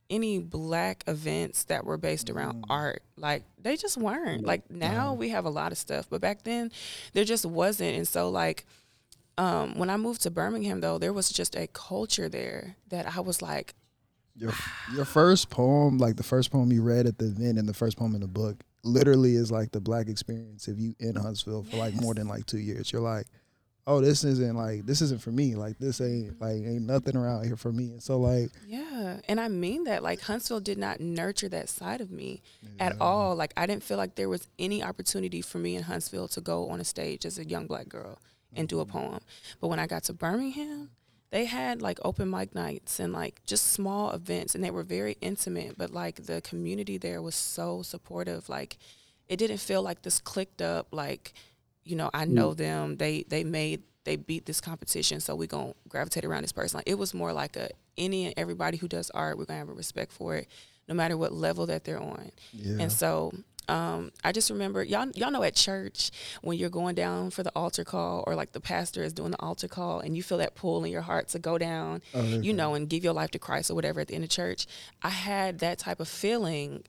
[0.08, 2.70] any black events that were based around Mm.
[2.70, 3.02] art.
[3.18, 4.46] Like, they just weren't.
[4.46, 6.72] Like, now we have a lot of stuff, but back then,
[7.12, 7.96] there just wasn't.
[7.96, 8.64] And so, like,
[9.36, 13.20] um, when I moved to Birmingham, though, there was just a culture there that I
[13.20, 13.74] was like,
[14.36, 14.52] Your
[14.94, 17.96] your first poem, like the first poem you read at the event and the first
[17.96, 20.66] poem in the book, literally is like the black experience.
[20.68, 23.26] If you in Huntsville for like more than like two years, you're like,
[23.86, 25.54] oh, this isn't like this isn't for me.
[25.54, 27.90] Like this ain't like ain't nothing around here for me.
[27.92, 30.02] And so like Yeah, and I mean that.
[30.02, 32.42] Like Huntsville did not nurture that side of me
[32.78, 33.34] at all.
[33.34, 36.68] Like I didn't feel like there was any opportunity for me in Huntsville to go
[36.68, 38.18] on a stage as a young black girl
[38.56, 38.98] and do a mm-hmm.
[38.98, 39.20] poem.
[39.60, 40.90] But when I got to Birmingham,
[41.34, 45.16] they had like open mic nights and like just small events and they were very
[45.20, 48.48] intimate, but like the community there was so supportive.
[48.48, 48.78] Like
[49.26, 51.32] it didn't feel like this clicked up like,
[51.82, 52.28] you know, I mm.
[52.28, 52.98] know them.
[52.98, 56.78] They they made they beat this competition, so we're gonna gravitate around this person.
[56.78, 59.68] Like it was more like a any and everybody who does art, we're gonna have
[59.68, 60.46] a respect for it,
[60.86, 62.30] no matter what level that they're on.
[62.52, 62.80] yeah.
[62.80, 63.32] And so
[63.68, 66.10] Um, I just remember y'all y'all know at church
[66.42, 69.40] when you're going down for the altar call or like the pastor is doing the
[69.40, 72.52] altar call and you feel that pull in your heart to go down, Oh, you
[72.52, 74.66] know, and give your life to Christ or whatever at the end of church.
[75.02, 76.84] I had that type of feeling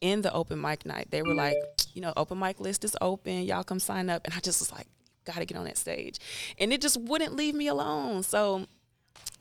[0.00, 1.08] in the open mic night.
[1.10, 1.56] They were like,
[1.92, 3.42] you know, open mic list is open.
[3.42, 4.22] Y'all come sign up.
[4.24, 4.86] And I just was like,
[5.24, 6.18] gotta get on that stage.
[6.58, 8.22] And it just wouldn't leave me alone.
[8.22, 8.66] So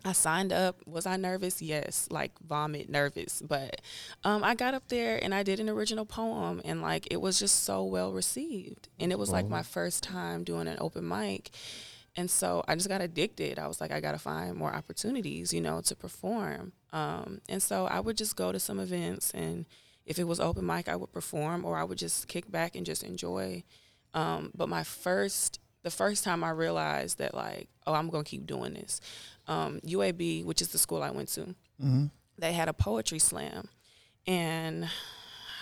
[0.05, 0.77] I signed up.
[0.87, 1.61] Was I nervous?
[1.61, 3.41] Yes, like vomit nervous.
[3.41, 3.81] But
[4.23, 7.37] um, I got up there and I did an original poem, and like it was
[7.39, 8.87] just so well received.
[8.99, 11.51] And it was like my first time doing an open mic.
[12.15, 13.59] And so I just got addicted.
[13.59, 16.73] I was like, I got to find more opportunities, you know, to perform.
[16.91, 19.65] Um, and so I would just go to some events, and
[20.05, 22.85] if it was open mic, I would perform, or I would just kick back and
[22.85, 23.63] just enjoy.
[24.13, 28.47] Um, but my first, the first time I realized that, like, oh, I'm gonna keep
[28.47, 29.01] doing this.
[29.49, 31.55] Um, UAB, which is the school I went to,
[32.37, 33.67] they had a poetry slam,
[34.27, 34.87] and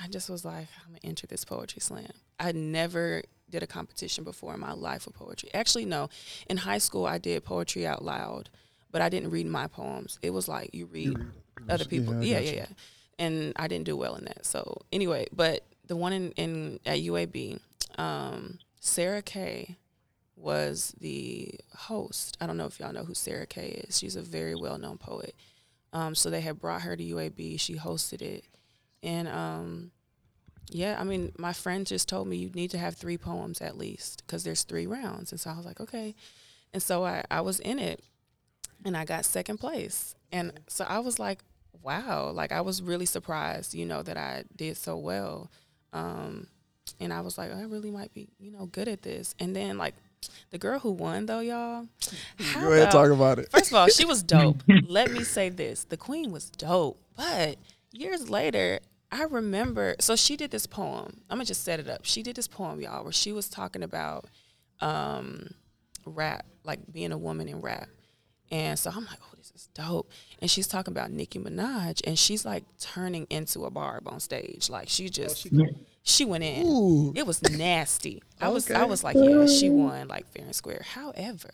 [0.04, 2.12] I just was like, I'm gonna enter this poetry slam.
[2.40, 5.50] I never did a competition before in my life of poetry.
[5.54, 6.10] Actually, no.
[6.50, 8.50] In high school, I did poetry out loud,
[8.92, 10.20] but I didn't read my poems.
[10.22, 11.18] It was like you read
[11.70, 12.14] other people.
[12.22, 12.66] Yeah, Yeah, yeah, yeah.
[13.20, 14.46] And I didn't do well in that.
[14.46, 17.60] So anyway, but the one in, in at UAB,
[17.98, 19.78] um, Sarah Kay
[20.38, 22.38] was the host.
[22.40, 23.98] I don't know if y'all know who Sarah Kay is.
[23.98, 25.36] She's a very well known poet.
[25.94, 27.60] Um, so they had brought her to UAB.
[27.60, 28.46] She hosted it,
[29.02, 29.92] and um,
[30.70, 33.78] yeah, I mean, my friend just told me you need to have three poems at
[33.78, 35.32] least because there's three rounds.
[35.32, 36.14] And so I was like, okay.
[36.74, 38.04] And so I, I was in it
[38.84, 40.16] and I got second place.
[40.32, 41.40] And so I was like,
[41.82, 45.50] wow, like I was really surprised, you know, that I did so well.
[45.94, 46.48] Um,
[47.00, 49.36] and I was like, I really might be, you know, good at this.
[49.40, 49.96] And then like
[50.50, 51.88] the girl who won though, y'all.
[52.40, 53.52] how Go ahead, about- talk about it.
[53.52, 54.64] First of all, she was dope.
[54.88, 57.00] Let me say this: the queen was dope.
[57.16, 57.58] But
[57.92, 58.80] years later,
[59.12, 59.96] I remember.
[60.00, 61.22] So she did this poem.
[61.30, 62.06] I'm gonna just set it up.
[62.06, 64.26] She did this poem, y'all, where she was talking about
[64.82, 65.50] um,
[66.06, 67.88] rap, like being a woman in rap.
[68.50, 70.10] And so I'm like, oh, this is dope.
[70.42, 74.70] And she's talking about Nicki Minaj, and she's like turning into a barb on stage.
[74.70, 75.50] Like she just, she
[76.26, 76.66] went in.
[76.66, 77.14] Ooh.
[77.16, 78.24] It was nasty.
[78.40, 80.84] I was, I was like, yeah, she won like fair and square.
[80.94, 81.50] However,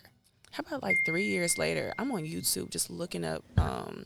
[0.51, 4.05] how about like three years later, I'm on YouTube just looking up um,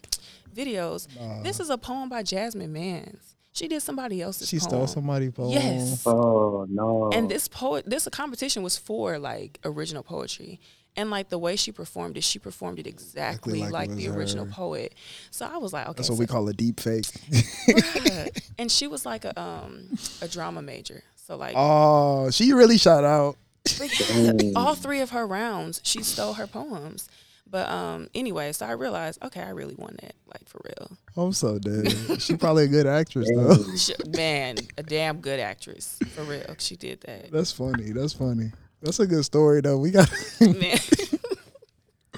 [0.55, 1.07] videos.
[1.43, 3.35] This is a poem by Jasmine Mans.
[3.51, 4.47] She did somebody else's.
[4.47, 4.69] She poem.
[4.69, 5.49] stole somebody's poem.
[5.49, 6.03] Yes.
[6.05, 7.09] Oh no.
[7.11, 10.59] And this poet, this competition was for like original poetry,
[10.97, 14.09] and like the way she performed it, she performed it exactly, like like, was the
[14.09, 14.51] original her.
[14.51, 14.95] poet.
[15.31, 17.05] So I was like, okay, That's what so- we call a deep fake.
[18.59, 21.03] And she was like a um a drama major.
[21.15, 23.37] So like oh, she really shot out.
[24.55, 27.07] all three of her rounds, she stole her poems.
[27.49, 30.97] But um anyway, so I realized, okay, I really won that, like for real.
[31.15, 31.93] I'm so dead.
[32.19, 33.75] she probably a good actress though.
[33.75, 36.55] She, man, a damn good actress for real.
[36.57, 37.31] She did that.
[37.31, 37.91] That's funny.
[37.91, 38.51] That's funny.
[38.81, 39.77] That's a good story though.
[39.77, 40.09] We got.
[40.41, 40.77] Man.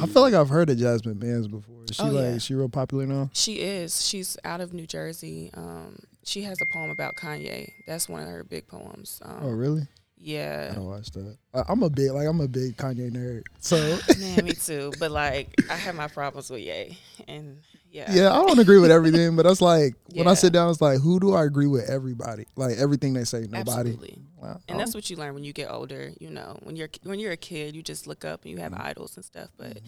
[0.00, 1.84] I feel like I've heard of Jasmine Mans before.
[1.90, 2.38] Is she Oh, like yeah.
[2.38, 3.28] she real popular now?
[3.34, 4.04] She is.
[4.06, 5.50] She's out of New Jersey.
[5.54, 7.70] Um, she has a poem about Kanye.
[7.86, 9.20] That's one of her big poems.
[9.24, 9.86] Um, Oh really?
[10.16, 10.68] Yeah.
[10.72, 11.36] I don't watch that.
[11.52, 13.42] I, I'm a big like I'm a big Kanye nerd.
[13.60, 13.76] So
[14.18, 14.90] Man, me too.
[14.98, 16.96] But like, I have my problems with Ye,
[17.28, 17.58] and
[17.90, 20.80] yeah, yeah, I don't agree with everything, but that's like when I sit down, it's
[20.80, 21.90] like who do I agree with?
[21.90, 23.42] Everybody, like everything they say.
[23.42, 23.60] Nobody.
[23.90, 24.18] absolutely.
[24.44, 24.60] Wow.
[24.68, 26.12] And that's what you learn when you get older.
[26.20, 28.74] You know, when you're when you're a kid, you just look up and you have
[28.74, 29.48] idols and stuff.
[29.56, 29.78] But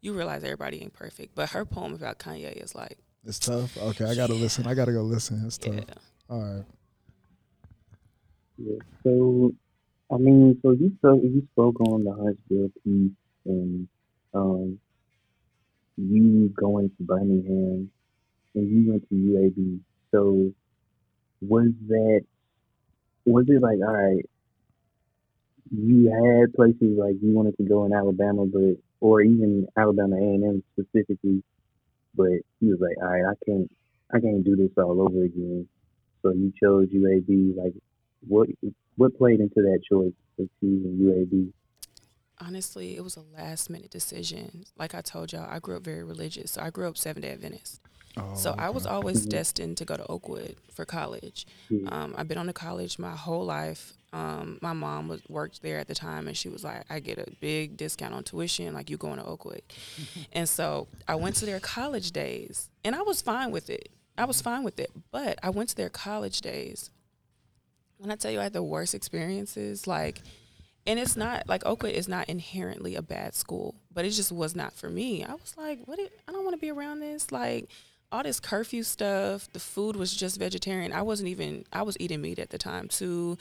[0.00, 1.36] you realize everybody ain't perfect.
[1.36, 3.76] But her poem about Kanye is like, It's tough.
[3.78, 4.66] Okay, I gotta listen.
[4.66, 5.44] I gotta go listen.
[5.46, 5.74] It's tough.
[5.74, 5.94] yeah,
[6.28, 6.64] All right.
[8.58, 8.78] Yeah.
[9.04, 9.52] So,
[10.10, 13.12] I mean, so you spoke you spoke on the Huntsville piece
[13.44, 13.88] and
[14.34, 14.80] um,
[15.96, 17.90] you going to Birmingham
[18.54, 19.80] and you went to UAB.
[20.10, 20.52] So,
[21.40, 22.24] was that
[23.26, 24.24] was it like all right?
[25.70, 30.18] You had places like you wanted to go in Alabama, but or even Alabama A
[30.18, 31.42] and M specifically,
[32.14, 33.70] but you was like, all right, I can't,
[34.12, 35.68] I can't do this all over again.
[36.22, 37.56] So you chose UAB.
[37.56, 37.74] Like,
[38.26, 38.48] what
[38.96, 41.52] what played into that choice of choosing UAB?
[42.40, 44.64] Honestly, it was a last minute decision.
[44.78, 46.52] Like I told y'all, I grew up very religious.
[46.52, 47.80] So I grew up Seven Day Adventist.
[48.16, 51.46] Oh, So I was always destined to go to Oakwood for college.
[51.88, 53.92] Um, I've been on to college my whole life.
[54.12, 57.18] Um, my mom was worked there at the time, and she was like, "I get
[57.18, 59.62] a big discount on tuition, like you going to Oakwood."
[60.32, 63.90] and so I went to their college days, and I was fine with it.
[64.18, 66.90] I was fine with it, but I went to their college days.
[67.98, 70.22] When I tell you I had the worst experiences, like,
[70.86, 74.54] and it's not like Oakwood is not inherently a bad school, but it just was
[74.54, 75.24] not for me.
[75.24, 75.98] I was like, what?
[75.98, 77.30] I don't want to be around this.
[77.30, 77.68] Like,
[78.12, 79.48] all this curfew stuff.
[79.52, 80.92] The food was just vegetarian.
[80.92, 81.64] I wasn't even.
[81.72, 83.38] I was eating meat at the time too,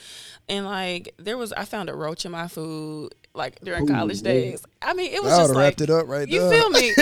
[0.47, 1.54] and like there was.
[1.54, 4.34] I found a roach in my food like during Ooh, college yeah.
[4.34, 4.65] days.
[4.82, 6.43] I mean, it was I just like wrapped it up right there.
[6.43, 6.62] you there.
[6.62, 6.93] feel me?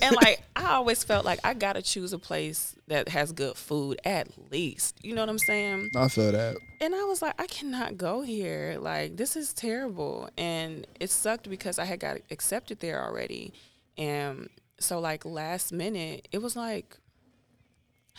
[0.02, 3.98] and like I always felt like I gotta choose a place that has good food
[4.04, 5.02] at least.
[5.02, 5.90] You know what I'm saying?
[5.96, 6.56] I feel that.
[6.80, 8.76] And I was like, I cannot go here.
[8.80, 10.28] Like this is terrible.
[10.38, 13.52] And it sucked because I had got accepted there already.
[13.98, 16.96] And so like last minute, it was like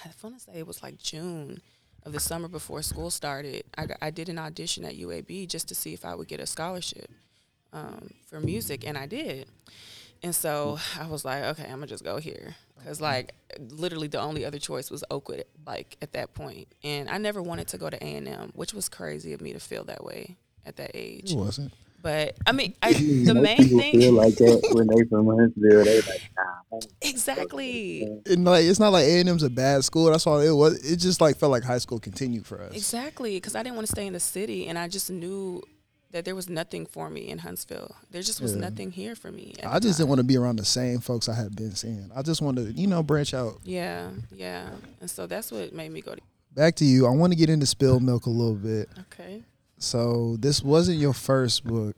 [0.04, 1.62] I want to say it was like June
[2.04, 3.66] of the summer before school started.
[3.78, 6.48] I, I did an audition at UAB just to see if I would get a
[6.48, 7.12] scholarship
[7.74, 9.48] um, for music, and I did.
[10.24, 13.34] And so I was like, okay, I'm gonna just go here because like
[13.70, 16.68] literally the only other choice was Oakwood, like at that point.
[16.84, 19.54] And I never wanted to go to A and M, which was crazy of me
[19.54, 21.34] to feel that way at that age.
[21.34, 21.74] It wasn't.
[22.02, 22.94] But I mean, I,
[23.26, 25.84] the Most main people thing, feel like that when they from Huntsville.
[25.84, 26.80] They like, nah.
[27.02, 28.22] Exactly.
[28.26, 30.06] And like it's not like A and M's a bad school.
[30.12, 30.76] That's all it was.
[30.90, 32.76] It just like felt like high school continued for us.
[32.76, 35.62] Exactly, because I didn't want to stay in the city, and I just knew
[36.12, 37.96] that there was nothing for me in Huntsville.
[38.12, 38.62] There just was Yeah.
[38.62, 39.54] nothing here for me.
[39.66, 42.10] I just didn't want to be around the same folks I had been seeing.
[42.16, 43.60] I just wanted to, you know, branch out.
[43.64, 44.70] Yeah, yeah,
[45.02, 46.22] and so that's what made me go to.
[46.54, 47.06] Back to you.
[47.06, 48.90] I want to get into Spilled Milk a little bit.
[49.12, 49.44] Okay.
[49.78, 51.96] So this wasn't your first book,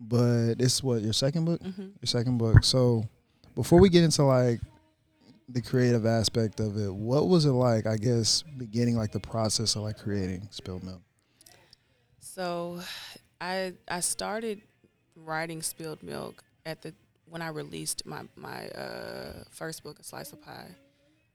[0.00, 1.62] but it's what your second book.
[1.62, 2.64] hmm Your second book.
[2.64, 3.04] So
[3.54, 4.60] before we get into like
[5.48, 7.86] the creative aspect of it, what was it like?
[7.86, 11.00] I guess beginning like the process of like creating Spilled Milk.
[12.36, 12.80] So,
[13.40, 14.60] I I started
[15.16, 16.92] writing Spilled Milk at the
[17.28, 20.74] when I released my my uh, first book, A Slice of Pie.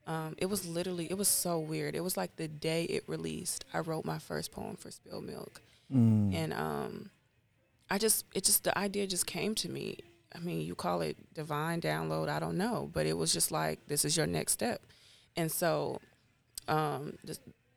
[0.07, 1.95] Um, it was literally it was so weird.
[1.95, 5.61] It was like the day it released, I wrote my first poem for Spilled Milk.
[5.93, 6.33] Mm.
[6.33, 7.09] and um
[7.89, 9.97] i just it just the idea just came to me
[10.33, 13.77] i mean you call it divine download i don't know but it was just like
[13.87, 14.81] this is your next step
[15.35, 15.99] and so
[16.69, 17.17] um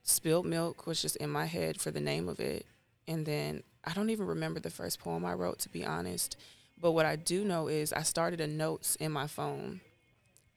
[0.04, 2.64] spilled milk was just in my head for the name of it
[3.08, 6.36] and then i don't even remember the first poem i wrote to be honest
[6.80, 9.80] but what i do know is i started a notes in my phone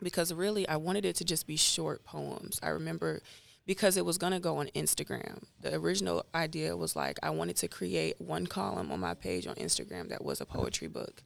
[0.02, 3.22] because really i wanted it to just be short poems i remember
[3.66, 5.44] because it was going to go on Instagram.
[5.62, 9.56] The original idea was like I wanted to create one column on my page on
[9.56, 11.22] Instagram that was a poetry book.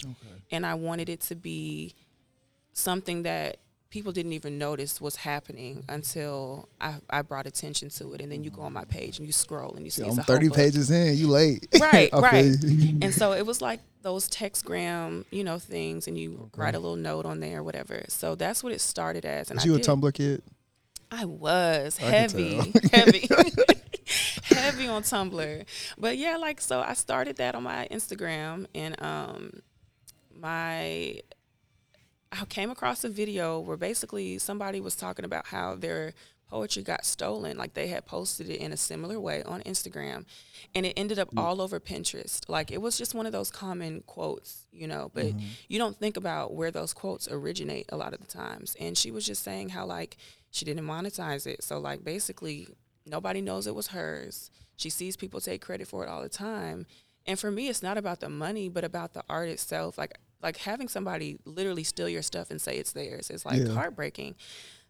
[0.52, 1.94] And I wanted it to be
[2.74, 3.58] something that
[3.92, 8.22] people didn't even notice what's happening until I, I brought attention to it.
[8.22, 10.18] And then you go on my page and you scroll and you see Yeah, it's
[10.18, 10.58] I'm a 30 book.
[10.58, 11.16] pages in.
[11.18, 11.68] You late.
[11.80, 12.56] Right, right.
[13.02, 16.62] And so it was like those textgram, you know, things, and you Okay.
[16.62, 18.04] write a little note on there, or whatever.
[18.08, 19.52] So that's what it started as.
[19.52, 19.80] And Was I you a.
[19.80, 20.42] Tumblr kid?
[21.12, 23.28] I was I heavy, heavy,
[24.44, 25.66] heavy on Tumblr.
[25.98, 29.62] But yeah, like so, I started that on my Instagram, and um,
[30.40, 31.20] my
[32.32, 36.14] I came across a video where basically somebody was talking about how their
[36.52, 37.58] poetry got stolen.
[37.58, 40.26] Like they had posted it in a similar way on Instagram,
[40.76, 41.42] and it ended up mm.
[41.42, 42.48] all over Pinterest.
[42.48, 45.10] Like it was just one of those common quotes, you know.
[45.14, 45.46] But mm-hmm.
[45.68, 48.76] you don't think about where those quotes originate a lot of the times.
[48.80, 50.18] And she was just saying how like
[50.52, 52.68] she didn't monetize it, so like basically
[53.06, 54.52] nobody knows it was hers.
[54.78, 56.86] She sees people take credit for it all the time.
[57.28, 59.98] And for me, it's not about the money, but about the art itself.
[59.98, 63.74] Like like having somebody literally steal your stuff and say it's theirs is like Yeah.
[63.74, 64.36] heartbreaking.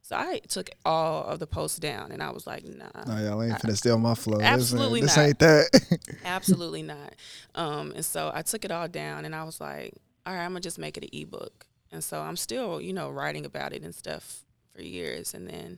[0.03, 2.87] So I took all of the posts down, and I was like, nah.
[3.05, 4.41] No, y'all ain't finna steal my flow.
[4.41, 5.25] Absolutely this not.
[5.27, 6.17] ain't, this ain't that.
[6.25, 7.13] Absolutely not.
[7.53, 9.93] Um, and so I took it all down, and I was like,
[10.25, 11.67] all right, I'm gonna just make it an ebook.
[11.91, 15.33] And so I'm still, you know, writing about it and stuff for years.
[15.35, 15.77] And then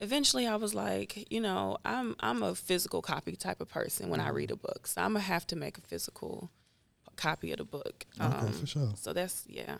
[0.00, 4.20] eventually, I was like, you know, I'm I'm a physical copy type of person when
[4.20, 6.50] I read a book, so I'm gonna have to make a physical
[7.22, 8.04] copy of the book.
[8.20, 8.92] Okay, Um, for sure.
[8.96, 9.76] So that's yeah.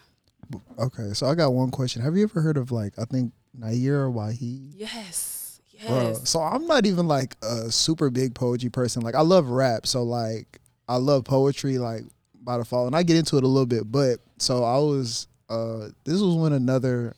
[0.78, 2.02] Okay, so I got one question.
[2.02, 4.72] Have you ever heard of like I think Nayyirah Waheed?
[4.76, 5.60] Yes.
[5.72, 5.88] Yes.
[5.88, 9.02] Bro, so I'm not even like a super big poetry person.
[9.02, 12.02] Like I love rap, so like I love poetry like
[12.42, 13.90] by default, and I get into it a little bit.
[13.90, 17.14] But so I was, uh this was when another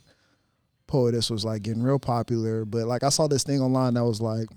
[0.87, 2.65] poetess was like getting real popular.
[2.65, 4.49] But like I saw this thing online that was like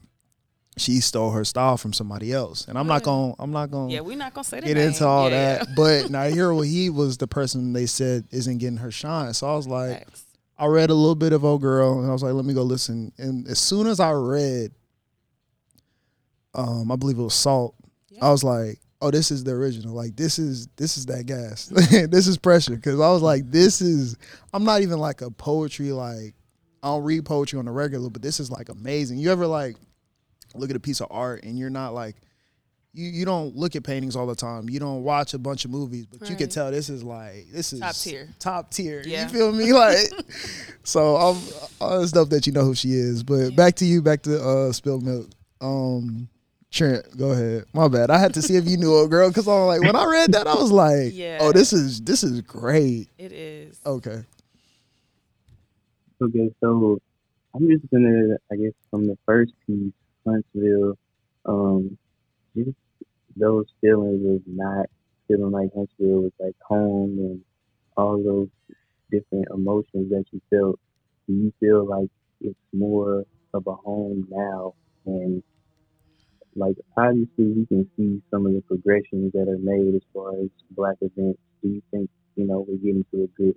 [0.77, 4.01] she stole her style from somebody else, and I'm not gonna, I'm not gonna Yeah,
[4.01, 4.65] we're not gonna say that.
[4.65, 5.67] get into all yeah, that.
[5.75, 9.33] But Nayyirah Waheed was the person they said isn't getting her shine.
[9.33, 9.99] So I was like.
[10.05, 10.23] Facts.
[10.59, 12.63] I read a little bit of Old Girl and I was like, let me go
[12.63, 13.11] listen.
[13.19, 14.71] And as soon as I read,
[16.55, 17.75] um, I believe it was Salt,
[18.09, 18.25] Yeah.
[18.25, 19.93] I was like, oh, this is the original.
[19.93, 21.67] Like this is this is that gas.
[22.09, 22.75] this is pressure.
[22.77, 24.17] Cause I was like, this is
[24.53, 26.33] I'm not even like a poetry like
[26.81, 29.19] I don't read poetry on the regular, but this is like amazing.
[29.19, 29.75] You ever like
[30.59, 32.15] look at a piece of art and you're not like
[32.93, 34.69] you you don't look at paintings all the time.
[34.69, 37.73] You don't watch a bunch of movies, but you can tell this is like this
[37.73, 38.29] is Top tier.
[38.39, 39.03] Top tier.
[39.05, 39.23] Yeah.
[39.23, 39.71] You feel me?
[39.77, 40.07] Like
[40.83, 41.37] so I'm
[41.81, 43.23] uh, it's dope that you know who she is.
[43.23, 45.27] But back to you, back to uh spilled milk.
[45.61, 46.29] Um
[46.69, 47.63] Trent, go ahead.
[47.73, 48.11] My bad.
[48.11, 50.33] I had to see if you knew old girl because I'm like when I read
[50.33, 51.37] that I was like, Yeah.
[51.41, 53.07] oh, this is this is great.
[53.17, 53.79] It is.
[53.85, 54.23] Okay.
[56.21, 56.99] Okay, so
[57.53, 59.93] I'm just gonna, I guess, from the first piece,
[60.27, 60.97] Huntsville,
[61.45, 61.97] um,
[62.55, 62.71] just
[63.37, 64.87] those feelings of not
[65.27, 67.41] feeling like Huntsville was like home and
[67.97, 68.49] all those
[69.11, 70.79] different emotions that you felt.
[71.27, 72.09] Do you feel like
[72.41, 74.75] it's more of a home now?
[75.05, 75.43] And
[76.55, 80.49] like obviously, we can see some of the progressions that are made as far as
[80.71, 81.39] black events.
[81.63, 83.55] Do you think you know we're getting to a good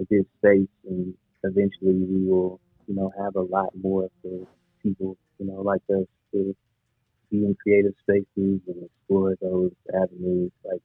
[0.00, 4.46] a good space and eventually we will, you know, have a lot more for
[4.86, 6.54] people, you know, like us to
[7.30, 10.82] be in creative spaces and explore those avenues like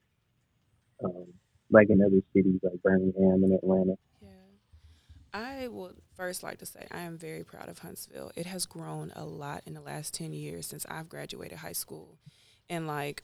[1.03, 1.27] um
[1.69, 3.95] like in other cities like Birmingham and Atlanta.
[4.21, 4.29] Yeah.
[5.33, 8.31] I would first like to say I am very proud of Huntsville.
[8.35, 12.17] It has grown a lot in the last 10 years since I've graduated high school.
[12.69, 13.23] And like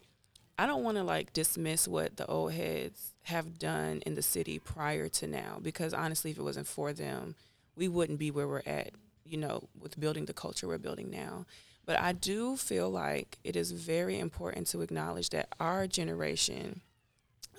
[0.59, 4.59] I don't want to like dismiss what the old heads have done in the city
[4.59, 7.35] prior to now because honestly if it wasn't for them,
[7.75, 8.91] we wouldn't be where we're at,
[9.27, 11.45] you know, with building the culture we're building now.
[11.85, 16.81] But I do feel like it is very important to acknowledge that our generation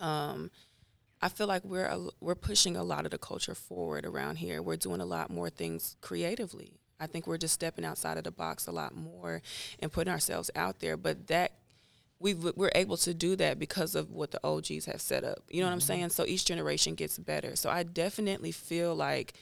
[0.00, 0.50] um,
[1.20, 4.62] I feel like we're a, we're pushing a lot of the culture forward around here.
[4.62, 6.78] We're doing a lot more things creatively.
[7.00, 9.42] I think we're just stepping outside of the box a lot more
[9.81, 10.96] and putting ourselves out there.
[10.96, 11.52] But that
[12.20, 15.44] we we're able to do that because of what the OGs have set up.
[15.48, 16.11] You know what I'm saying?
[16.11, 17.54] So each generation gets better.
[17.54, 19.35] So I definitely feel like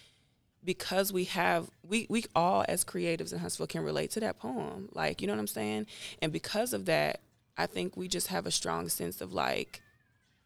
[0.66, 4.90] because we have we we all as creatives in Huntsville can relate to that poem.
[4.92, 5.87] Like, you know what I'm saying?
[6.20, 7.20] And because of that,
[7.57, 9.81] I think we just have a strong sense of like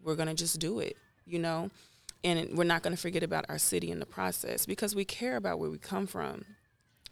[0.02, 1.70] we're going to just do it, you know?
[2.22, 5.36] And we're not going to forget about our city in the process because we care
[5.36, 6.44] about where we come from.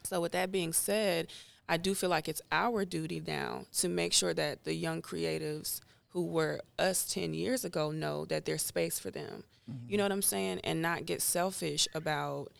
[0.03, 1.27] So with that being said,
[1.67, 5.81] I do feel like it's our duty now to make sure that the young creatives
[6.09, 9.43] who were us 10 years ago know that there's space for them.
[9.67, 9.97] You mm-hmm.
[9.97, 10.61] know what I'm saying?
[10.63, 12.51] And not get selfish about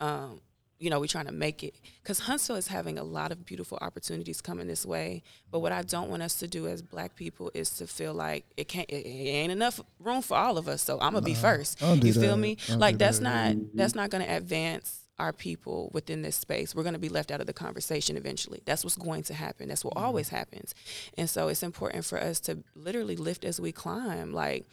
[0.00, 0.40] um,
[0.78, 1.74] you know, we're trying to make it.
[2.02, 5.22] Because Huntsville is having a lot of beautiful opportunities coming this way.
[5.50, 8.46] But what I don't want us to do as black people is to feel like
[8.56, 10.80] it can't, it, ain't enough room for all of us.
[10.82, 11.78] So I'm gonna be first.
[11.80, 12.38] don't do You feel that.
[12.38, 12.56] me?
[12.66, 13.56] Don't Like that's that.
[13.56, 16.74] not that's not gonna advance our people within this space.
[16.74, 18.62] We're gonna be left out of the conversation eventually.
[18.64, 19.68] That's what's going to happen.
[19.68, 20.74] That's what always happens.
[21.18, 24.32] And so it's important for us to literally lift as we climb.
[24.32, 24.64] Like,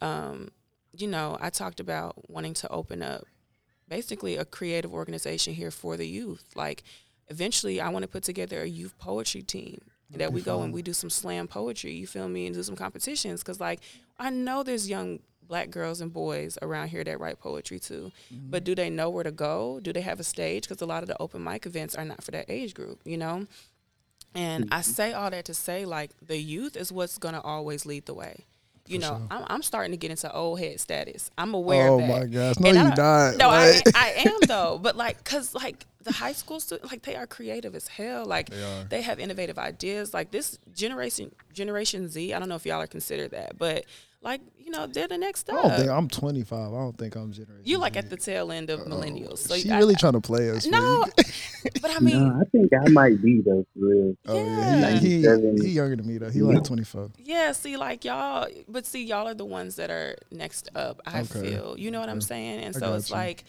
[0.00, 0.50] um,
[0.96, 3.24] you know, I talked about wanting to open up
[3.88, 6.44] basically a creative organization here for the youth.
[6.54, 6.82] Like
[7.28, 10.82] eventually I want to put together a youth poetry team that we go and we
[10.82, 13.80] do some slam poetry, you feel me, and do some competitions cuz like
[14.18, 18.12] I know there's young black girls and boys around here that write poetry too.
[18.30, 19.80] But do they know where to go?
[19.80, 22.22] Do they have a stage cuz a lot of the open mic events are not
[22.22, 23.46] for that age group, you know?
[24.34, 27.86] And I say all that to say like the youth is what's going to always
[27.86, 28.44] lead the way.
[28.88, 31.30] You know, I'm, I'm starting to get into old head status.
[31.36, 32.20] I'm aware Oh of that.
[32.20, 32.58] my gosh.
[32.58, 33.36] No, And you not.
[33.36, 34.78] No, I, I am though.
[34.82, 38.24] But like, cause like the high school students, like they are creative as hell.
[38.24, 38.50] Like
[38.88, 39.02] They are.
[39.02, 40.14] have innovative ideas.
[40.14, 42.32] Like this generation, Generation Z.
[42.32, 43.84] I don't know if y'all are considered that, but
[44.26, 45.62] like you know, they're the next I up.
[45.62, 46.52] don't think I'm 25.
[46.58, 47.62] I don't think I'm generation.
[47.64, 48.00] you like Z.
[48.00, 49.38] at the tail end of uh, millennials.
[49.38, 50.66] So she I- really trying to play us.
[50.66, 51.04] no,
[51.80, 54.14] but I mean, no, I think I might be though for real.
[54.26, 54.76] Oh Yeah.
[54.90, 56.30] yeah, he, he, he younger than me though.
[56.30, 57.10] He like 24.
[57.18, 61.00] Yeah, see, like y'all, but see, y'all are the ones that are next up.
[61.06, 61.40] I Okay.
[61.52, 63.16] feel, you know what I'm saying, and I so it's you.
[63.16, 63.44] like,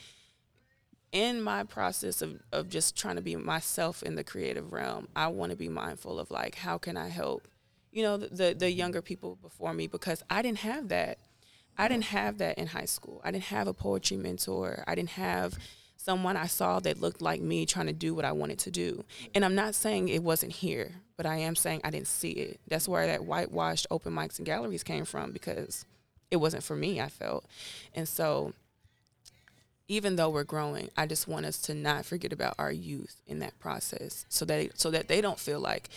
[1.12, 5.28] in my process of of just trying to be myself in the creative realm, I
[5.30, 7.48] want to be mindful of like, how can I help,
[7.97, 11.17] you know, the, the younger people before me because I didn't have that.
[11.79, 13.21] I didn't have that in high school.
[13.23, 14.83] I didn't have a poetry mentor.
[14.86, 15.57] I didn't have
[15.95, 19.03] someone I saw that looked like me trying to do what I wanted to do.
[19.33, 22.60] And I'm not saying it wasn't here, but I am saying I didn't see it.
[22.67, 25.83] That's where that whitewashed open mics and galleries came from because
[26.29, 27.45] it wasn't for me, I felt.
[27.95, 28.53] And so
[29.88, 33.39] even though we're growing, I just want us to not forget about our youth in
[33.39, 35.89] that process so that so that they don't feel like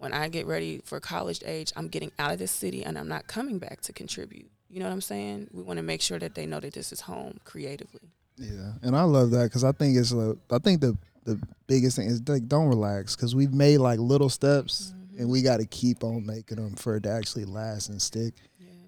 [0.00, 3.06] when I get ready for college age, I'm getting out of this city and I'm
[3.06, 4.50] not coming back to contribute.
[4.70, 5.48] You know what I'm saying?
[5.52, 8.00] We want to make sure that they know that this is home creatively.
[8.38, 11.96] Yeah, and I love that because I think it's a, I think the the biggest
[11.96, 15.66] thing is like don't relax because we've made like little steps and we got to
[15.66, 18.32] keep on making them for it to actually last and stick.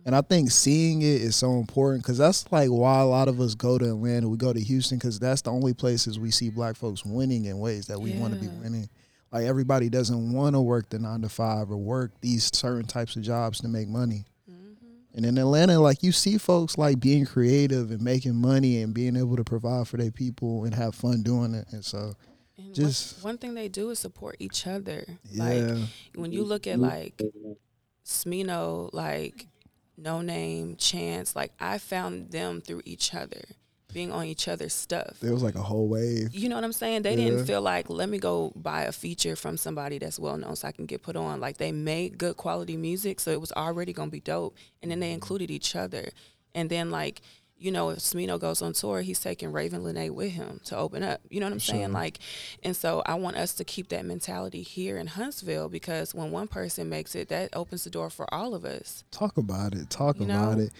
[0.07, 3.39] And I think seeing it is so important because that's like why a lot of
[3.41, 6.49] us go to Atlanta, we go to Houston because that's the only places we see
[6.49, 8.61] black folks winning in ways that we want to be Yeah.
[8.63, 8.89] winning.
[9.33, 13.17] Like everybody doesn't want to work the nine to five or work these certain types
[13.17, 14.27] of jobs to make money.
[14.51, 15.17] Mm-hmm.
[15.17, 19.17] And in Atlanta, like you see folks like being creative and making money and being
[19.17, 21.67] able to provide for their people and have fun doing it.
[21.73, 22.13] And so,
[22.59, 25.05] And Just- one, one thing they do is support each other.
[25.31, 27.21] yeah, Like when you look at like
[28.05, 29.47] Smino, like
[30.01, 33.43] Noname, Chance, like I found them through each other,
[33.93, 35.19] being on each other's stuff.
[35.21, 36.35] there was like a whole wave.
[36.35, 37.03] You know what I'm saying?
[37.03, 37.25] They Yeah.
[37.31, 40.69] didn't feel like let me go buy a feature from somebody that's well known so
[40.69, 41.41] I can get put on.
[41.41, 44.57] Like they made good quality music, so it was already gonna be dope.
[44.83, 45.15] And then they mm-hmm.
[45.15, 46.11] included each other.
[46.55, 47.23] And then like,
[47.57, 51.05] you know, if Smino goes on tour, he's taking Ravyn Lenae with him to open
[51.05, 51.21] up.
[51.31, 51.93] You know what I'm saying?
[51.93, 52.19] Like,
[52.65, 56.49] and so I want us to keep that mentality here in Huntsville because when one
[56.49, 59.05] person makes it, that opens the door for all of us.
[59.13, 59.91] Talk about it.
[59.91, 60.65] Talk You about know?
[60.65, 60.73] it.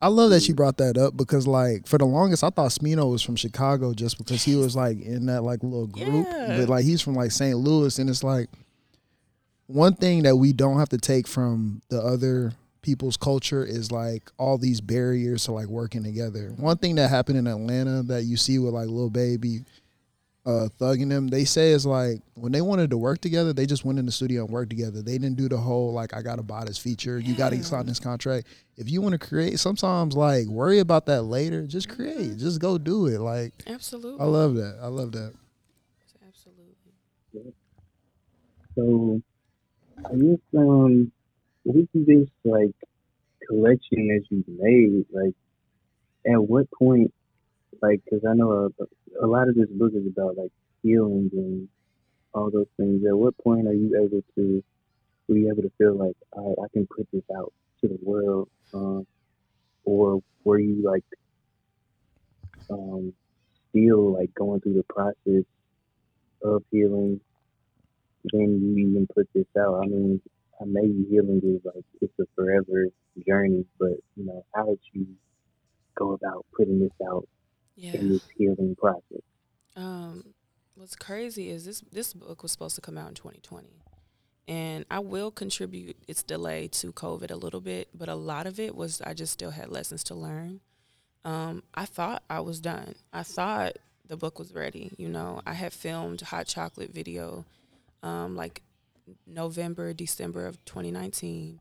[0.00, 0.58] I love that you mm.
[0.58, 4.18] brought that up because like for the longest I thought Smino was from Chicago just
[4.18, 6.26] because he was like in that like little group.
[6.28, 6.58] Yeah.
[6.58, 7.56] But like he's from like St.
[7.56, 8.48] Louis and it's like
[9.66, 14.30] one thing that we don't have to take from the other people's culture is like
[14.38, 16.52] all these barriers to like working together.
[16.56, 19.64] One thing that happened in Atlanta that you see with like Lil Baby
[20.46, 23.84] uh thugging them, they say is like when they wanted to work together, they just
[23.84, 25.02] went in the studio and worked together.
[25.02, 27.98] They didn't do the whole like I gotta buy this feature, you gotta sign this
[27.98, 28.46] contract.
[28.76, 31.66] If you want to create, sometimes like worry about that later.
[31.66, 32.02] Just Mm-hmm.
[32.02, 32.36] create.
[32.38, 33.18] Just go do it.
[33.20, 34.20] Like Absolutely.
[34.20, 34.78] I love that.
[34.80, 35.32] I love that.
[36.26, 37.52] Absolutely.
[38.74, 39.22] So,
[40.04, 41.10] I guess um,
[41.64, 42.70] with this like
[43.48, 45.34] collection that you've made, like,
[46.30, 47.12] at what point,
[47.82, 50.52] like, because I know a, a lot of this book is about like
[50.82, 51.68] feelings and
[52.34, 53.04] all those things.
[53.06, 54.62] At what point are you able to,
[55.28, 58.48] were you able to feel like I, I can put this out to the world,
[58.74, 59.06] um,
[59.84, 61.04] or were you like,
[62.70, 63.12] um,
[63.70, 65.44] still like going through the process
[66.42, 67.20] of healing
[68.32, 69.82] then you even put this out.
[69.82, 70.20] I mean,
[70.64, 72.86] maybe healing is like it's a forever
[73.26, 75.06] journey, but you know, how did you
[75.94, 77.26] go about putting this out
[77.76, 77.96] Yeah.
[77.96, 79.20] in this healing process?
[79.76, 80.24] Um,
[80.74, 83.68] what's crazy is this this book was supposed to come out in 2020,
[84.48, 88.58] and I will contribute its delay to COVID a little bit, but a lot of
[88.58, 90.60] it was I just still had lessons to learn.
[91.24, 92.94] Um, I thought I was done.
[93.12, 94.92] I thought the book was ready.
[94.96, 97.44] You know, I had filmed hot chocolate video,
[98.02, 98.62] um, like
[99.26, 101.58] November, December of 2019.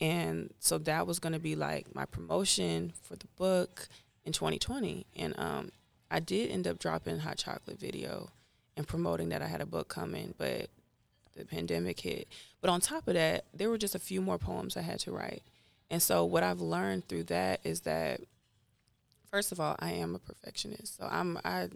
[0.00, 3.88] And so that was going to be like my promotion for the book
[4.26, 5.06] in 2020.
[5.16, 5.72] And um,
[6.10, 8.28] I did end up dropping hot chocolate video
[8.76, 10.68] and promoting that I had a book coming, but
[11.34, 12.28] the pandemic hit.
[12.60, 15.12] But on top of that, there were just a few more poems I had to
[15.12, 15.42] write.
[15.90, 18.20] And so what I've learned through that is that
[19.30, 20.98] first of all, I am a perfectionist.
[20.98, 21.68] So I'm I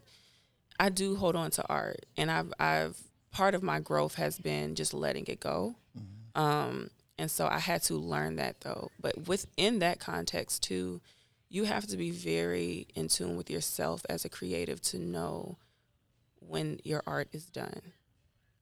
[0.78, 2.96] I do hold on to art and I've I've
[3.30, 5.76] part of my growth has been just letting it go.
[6.34, 8.90] Um and so I had to learn that though.
[9.01, 11.01] But within that context too,
[11.51, 15.59] you have to be very in tune with yourself as a creative to know
[16.38, 17.92] when your art is done.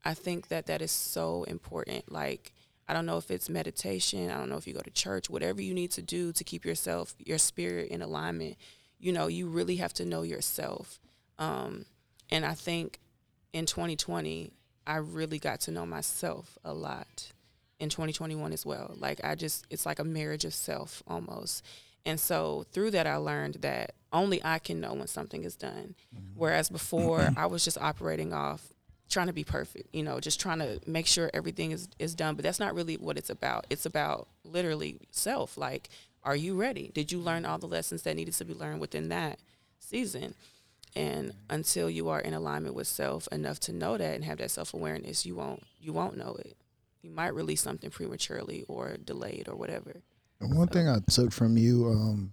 [0.04, 2.10] I think that that is so important.
[2.10, 2.52] Like,
[2.88, 5.60] I don't know if it's meditation, I don't know if you go to church, whatever
[5.60, 8.56] you need to do to keep yourself, your spirit in alignment.
[8.98, 10.98] You know, you really have to know yourself.
[11.38, 11.84] Um,
[12.30, 13.00] and I think
[13.52, 14.50] in 2020,
[14.86, 17.32] I really got to know myself a lot.
[17.78, 18.96] In 2021 as well.
[18.98, 21.62] Like, I just, it's like a marriage of self almost.
[22.04, 25.94] And so through that, I learned that only I can know when something is done.
[26.14, 26.32] Mm-hmm.
[26.34, 27.38] Whereas before, mm-hmm.
[27.38, 28.72] I was just operating off
[29.08, 32.34] trying to be perfect, you know, just trying to make sure everything is, is done.
[32.34, 33.66] But that's not really what it's about.
[33.70, 35.56] It's about literally self.
[35.56, 35.88] Like,
[36.24, 36.90] are you ready?
[36.94, 39.38] Did you learn all the lessons that needed to be learned within that
[39.78, 40.34] season?
[40.94, 44.50] And until you are in alignment with self enough to know that and have that
[44.50, 46.56] self awareness, you won't you won't know it.
[47.02, 50.02] You might release something prematurely or delayed or whatever.
[50.40, 52.32] And one thing I took from you um,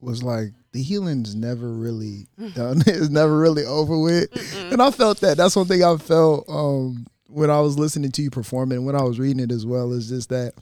[0.00, 2.82] was like the healing's never really done.
[2.86, 4.30] it's never really over with.
[4.72, 5.36] And I felt that.
[5.36, 8.86] That's one thing I felt um, when I was listening to you perform it and
[8.86, 10.54] when I was reading it as well is just that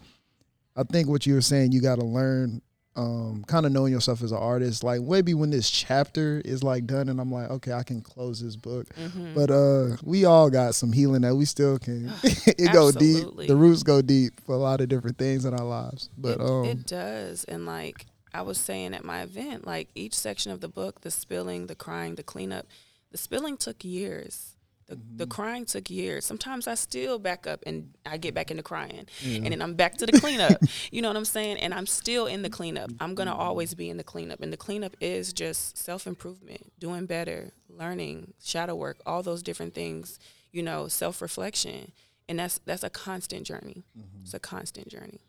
[0.74, 2.62] I think what you were saying, you got to learn
[2.94, 4.84] um, kind of knowing yourself as an artist.
[4.84, 8.40] Like maybe when this chapter is like done and I'm like, okay, I can close
[8.40, 8.88] this book.
[8.94, 9.34] Mm-hmm.
[9.34, 12.12] But uh, we all got some healing that we still can.
[12.22, 13.26] it go deep.
[13.46, 16.10] The roots go deep for a lot of different things in our lives.
[16.18, 20.14] But it, um, it does and like i was saying at my event like each
[20.14, 22.66] section of the book the spilling the crying the cleanup
[23.10, 24.56] the spilling took years
[24.86, 25.16] the, mm-hmm.
[25.16, 26.24] the crying took years.
[26.24, 29.06] Sometimes i still back up and i get back into crying.
[29.20, 29.44] Mm-hmm.
[29.44, 30.58] And then i'm back to the cleanup.
[30.90, 31.58] You know what i'm saying?
[31.58, 32.90] And i'm still in the cleanup.
[33.00, 33.40] I'm gonna mm-hmm.
[33.40, 34.40] always be in the cleanup.
[34.40, 40.18] And the cleanup is just self-improvement doing better learning shadow work all those different things
[40.52, 41.92] you know, self reflection.
[42.28, 43.82] And that's that's a constant journey.
[43.98, 44.22] Mm-hmm.
[44.22, 45.20] It's a constant journey.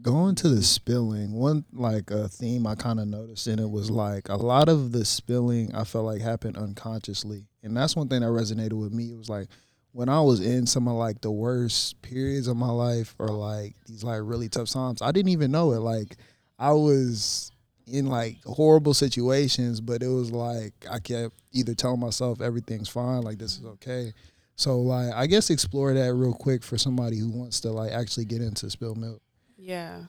[0.00, 3.90] Going to the spilling, one like a theme I kind of noticed in it was
[3.90, 8.20] like a lot of the spilling I felt like happened unconsciously, and that's one thing
[8.20, 9.10] that resonated with me.
[9.10, 9.48] It was like
[9.92, 13.74] when I was in some of like the worst periods of my life or like
[13.86, 15.80] these like really tough times, I didn't even know it.
[15.80, 16.16] Like
[16.58, 17.50] I was
[17.86, 23.22] in like horrible situations, but it was like I kept either telling myself everything's fine,
[23.22, 23.68] like this is mm-hmm.
[23.70, 24.12] okay.
[24.56, 28.26] So like I guess explore that real quick for somebody who wants to like actually
[28.26, 29.22] get into spill milk.
[29.58, 30.04] Yeah.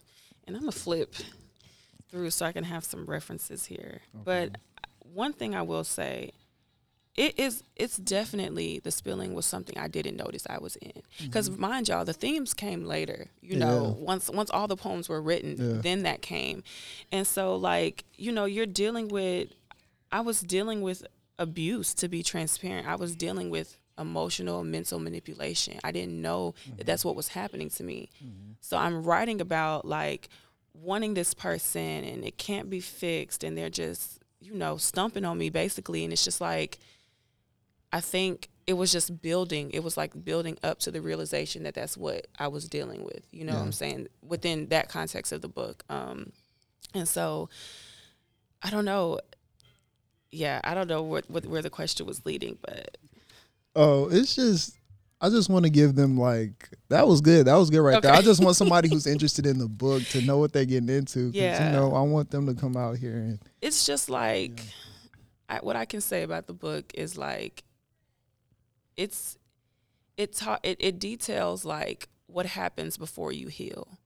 [0.47, 1.15] And I'm gonna flip
[2.09, 4.01] through so I can have some references here.
[4.15, 4.23] Okay.
[4.23, 4.57] But
[5.13, 6.31] one thing I will say
[7.15, 11.49] it is it's definitely the spilling was something I didn't notice I was in because
[11.49, 11.61] mm-hmm.
[11.61, 14.05] mind y'all the themes came later you know yeah.
[14.05, 15.81] once once all the poems were written yeah.
[15.81, 16.63] then that came
[17.11, 19.49] and so like you know you're dealing with
[20.11, 21.05] I was dealing with
[21.37, 26.77] abuse to be transparent I was dealing with emotional mental manipulation I didn't know mm-hmm.
[26.77, 28.53] that that's what was happening to me mm-hmm.
[28.61, 30.29] so I'm writing about like
[30.73, 35.37] wanting this person and it can't be fixed and they're just you know stumping on
[35.37, 36.79] me basically and it's just like
[37.91, 39.71] I think it was just building.
[39.71, 43.25] It was like building up to the realization that that's what I was dealing with.
[43.31, 43.59] You know yeah.
[43.59, 44.07] what I'm saying?
[44.21, 45.83] Within that context of the book.
[45.89, 46.31] Um,
[46.93, 47.49] and so
[48.61, 49.19] I don't know.
[50.31, 52.97] Yeah, I don't know what, what where the question was leading, but
[53.79, 54.77] oh, it's just
[55.21, 57.47] I just want to give them like that was good.
[57.47, 58.07] That was good right okay.
[58.07, 58.15] there.
[58.15, 61.31] I just want somebody who's interested in the book to know what they're getting into.
[61.33, 63.39] Yeah, you know, I want them to come out here and.
[63.61, 64.61] It's just like.
[65.51, 67.63] I, what I can say about the book is like,
[68.95, 69.35] it's
[70.15, 73.97] it's it, it details like what happens before you heal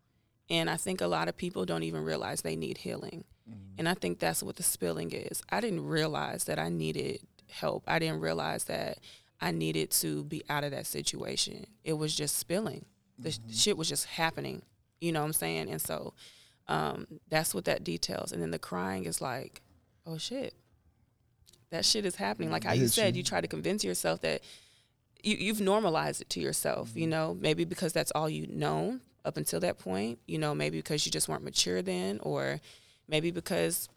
[0.49, 3.59] and i think a lot of people don't even realize they need healing mm-hmm.
[3.79, 7.19] and i think that's what the spilling is i didn't realize that i needed
[7.49, 8.99] help i didn't realize that
[9.43, 11.67] i needed to be out of that situation.
[11.83, 12.85] It was just spilling.
[13.19, 13.51] The mm-hmm.
[13.51, 14.63] shit was just happening.
[15.01, 15.69] You know what i'm saying?
[15.69, 16.13] And so
[16.67, 18.31] um, that's what that details.
[18.31, 19.61] And then the crying is like
[20.05, 20.53] oh shit.
[21.69, 22.51] That shit is happening.
[22.51, 24.41] Like how you said you try to convince yourself that
[25.23, 27.11] you, you've normalized it to yourself, you mm-hmm.
[27.11, 31.05] know, maybe because that's all you know up until that point, you know, maybe because
[31.05, 32.59] you just weren't mature then, or
[33.07, 33.87] maybe because,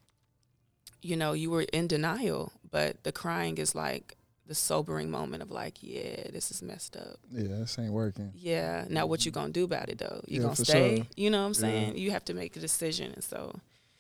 [1.03, 2.53] you know, you were in denial.
[2.71, 4.17] But the crying is like
[4.47, 7.17] the sobering moment of like, yeah, this is messed up.
[7.31, 8.33] Yeah, this ain't working.
[8.35, 8.85] Yeah.
[8.89, 10.23] Now what you gonna do about it though?
[10.27, 10.97] You yeah, gonna stay?
[10.97, 11.07] Sure.
[11.17, 11.93] You know what I'm saying?
[11.95, 12.01] Yeah.
[12.01, 13.59] You have to make a decision and so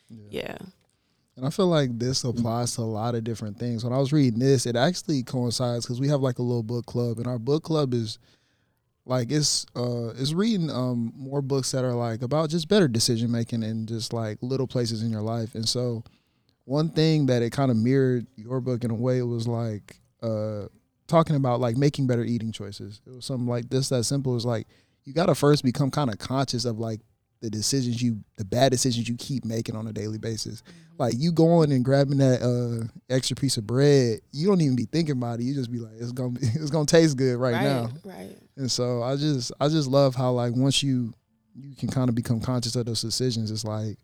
[0.09, 0.43] yeah.
[0.43, 0.59] yeah.
[1.37, 3.85] And I feel like this applies to a lot of different things.
[3.85, 6.87] When I was reading this, it actually coincides because we have like a little book
[6.87, 8.19] club, and our book club is
[9.05, 13.31] like it's uh it's reading um more books that are like about just better decision
[13.31, 15.55] making and just like little places in your life.
[15.55, 16.05] And so
[16.65, 20.67] one thing that it kind of mirrored your book in a way was like uh
[21.07, 23.01] talking about like making better eating choices.
[23.07, 24.33] It was something like this that simple.
[24.33, 24.67] It was like
[25.05, 27.01] you gotta first become kind of conscious of like
[27.41, 30.62] the decisions you the bad decisions you keep making on a daily basis.
[30.62, 30.97] Mm-hmm.
[30.99, 34.87] Like you going and grabbing that uh, extra piece of bread, you don't even be
[34.87, 35.45] thinking about it.
[35.45, 37.89] You just be like, it's gonna be, it's gonna taste good right, right, now.
[38.05, 38.37] Right.
[38.57, 41.12] And so I just I just love how like once you
[41.55, 43.99] you can kind of become conscious of those decisions, it's like,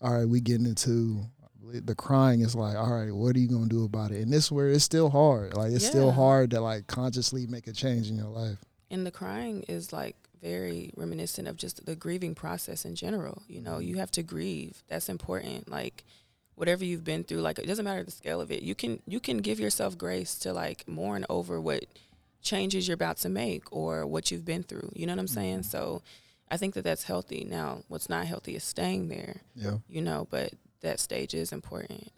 [0.00, 1.24] all right, we getting into
[1.72, 4.22] the crying is like, all right, what are you gonna do about it?
[4.22, 5.54] And this where it's still hard.
[5.54, 5.90] Like it's yeah.
[5.90, 8.58] still hard to like consciously make a change in your life.
[8.90, 13.42] And the crying is like very reminiscent of just the grieving process in general.
[13.48, 14.82] You know, you have to grieve.
[14.88, 15.68] That's important.
[15.68, 16.04] Like
[16.54, 18.62] whatever you've been through, like it doesn't matter the scale of it.
[18.62, 21.84] You can you can give yourself grace to like mourn over what
[22.40, 24.92] changes you're about to make or what you've been through.
[24.94, 25.60] You know what I'm saying?
[25.60, 25.70] Mm-hmm.
[25.70, 26.02] So
[26.50, 27.46] I think that that's healthy.
[27.48, 29.42] Now, what's not healthy is staying there.
[29.54, 29.78] Yeah.
[29.88, 32.10] You know, but that stage is important.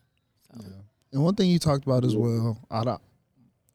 [0.54, 0.62] So.
[0.62, 0.82] Yeah.
[1.12, 3.00] And one thing you talked about as well, I don't,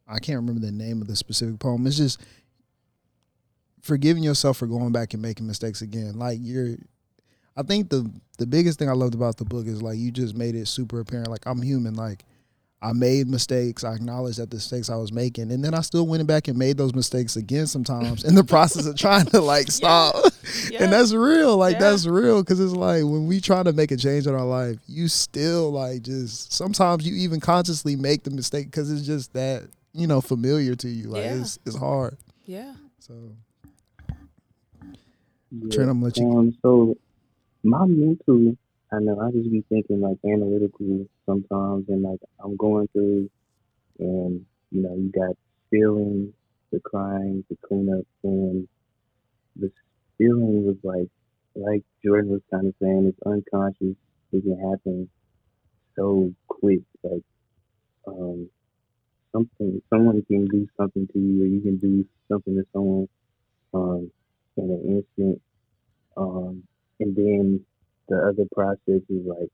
[0.08, 1.86] I can't remember the name of the specific poem.
[1.86, 2.22] It's just
[3.82, 6.18] forgiving yourself for going back and making mistakes again.
[6.18, 6.78] Like you're
[7.58, 10.36] I think the the biggest thing I loved about the book is like you just
[10.36, 11.30] made it super apparent.
[11.30, 11.94] Like I'm human.
[11.94, 12.26] Like
[12.82, 13.84] I made mistakes.
[13.84, 16.58] I acknowledged that the mistakes I was making, and then I still went back and
[16.58, 20.16] made those mistakes again sometimes in the process of trying to like stop.
[20.16, 20.30] Yeah.
[20.70, 20.84] Yeah.
[20.84, 21.58] And that's real.
[21.58, 21.80] Like yeah.
[21.80, 24.78] that's real because it's like when we try to make a change in our life,
[24.88, 29.64] you still like just sometimes you even consciously make the mistake because it's just that
[29.94, 31.10] you know familiar to you.
[31.10, 32.18] Like it's it's hard.
[32.46, 32.74] Yeah.
[33.00, 33.14] So
[35.52, 35.70] yeah.
[35.72, 36.38] Trent, I'm gonna let you.
[36.38, 36.98] Um, so
[37.64, 38.56] my mental,
[38.92, 43.30] I know I just be thinking like analytical sometimes, and like I'm going through,
[44.00, 45.36] and you know, you got
[45.70, 46.34] feeling,
[46.72, 48.68] the crying, the cleanup, and
[49.56, 49.72] the
[50.18, 51.10] feeling was like,
[51.56, 53.96] like Jordan was kind of saying, it's unconscious.
[54.32, 55.10] It can happen
[55.96, 56.82] so quick.
[57.04, 57.24] Like,
[58.08, 58.50] um,
[59.32, 63.08] something someone can do something to you, or you can do something to someone
[63.74, 64.12] um,
[64.58, 65.42] in an instant,
[66.18, 66.64] um,
[67.00, 67.66] and then
[68.08, 69.50] the other process is like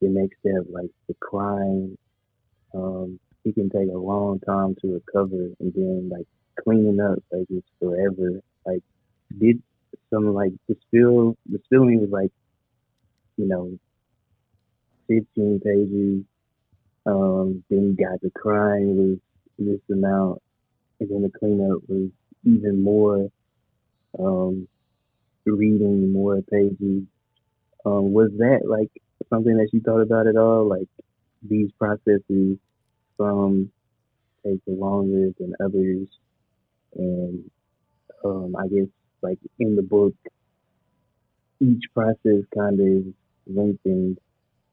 [0.00, 1.96] the next step, like the crying.
[2.74, 6.26] Um, it can take a long time to recover, and then like
[6.62, 8.40] cleaning up, like it's forever.
[8.66, 8.82] Like
[9.38, 9.62] did
[10.10, 12.30] some like the spill, the spilling was like,
[13.36, 13.78] you know,
[15.08, 16.24] fifteen pages.
[17.04, 19.18] Um, then you got the crying was
[19.58, 20.40] this amount,
[21.00, 22.10] and then the cleanup was
[22.44, 23.28] even more.
[24.18, 24.68] Um,
[25.44, 27.04] reading more pages.
[27.84, 28.90] Um, was that like
[29.28, 30.68] something that you thought about at all?
[30.68, 30.88] Like
[31.42, 32.58] these processes
[33.16, 33.70] some
[34.44, 36.08] take longer than others,
[36.96, 37.50] and
[38.24, 38.88] um, I guess
[39.22, 40.14] like in the book,
[41.60, 43.14] each process kind of
[43.46, 44.18] lengthened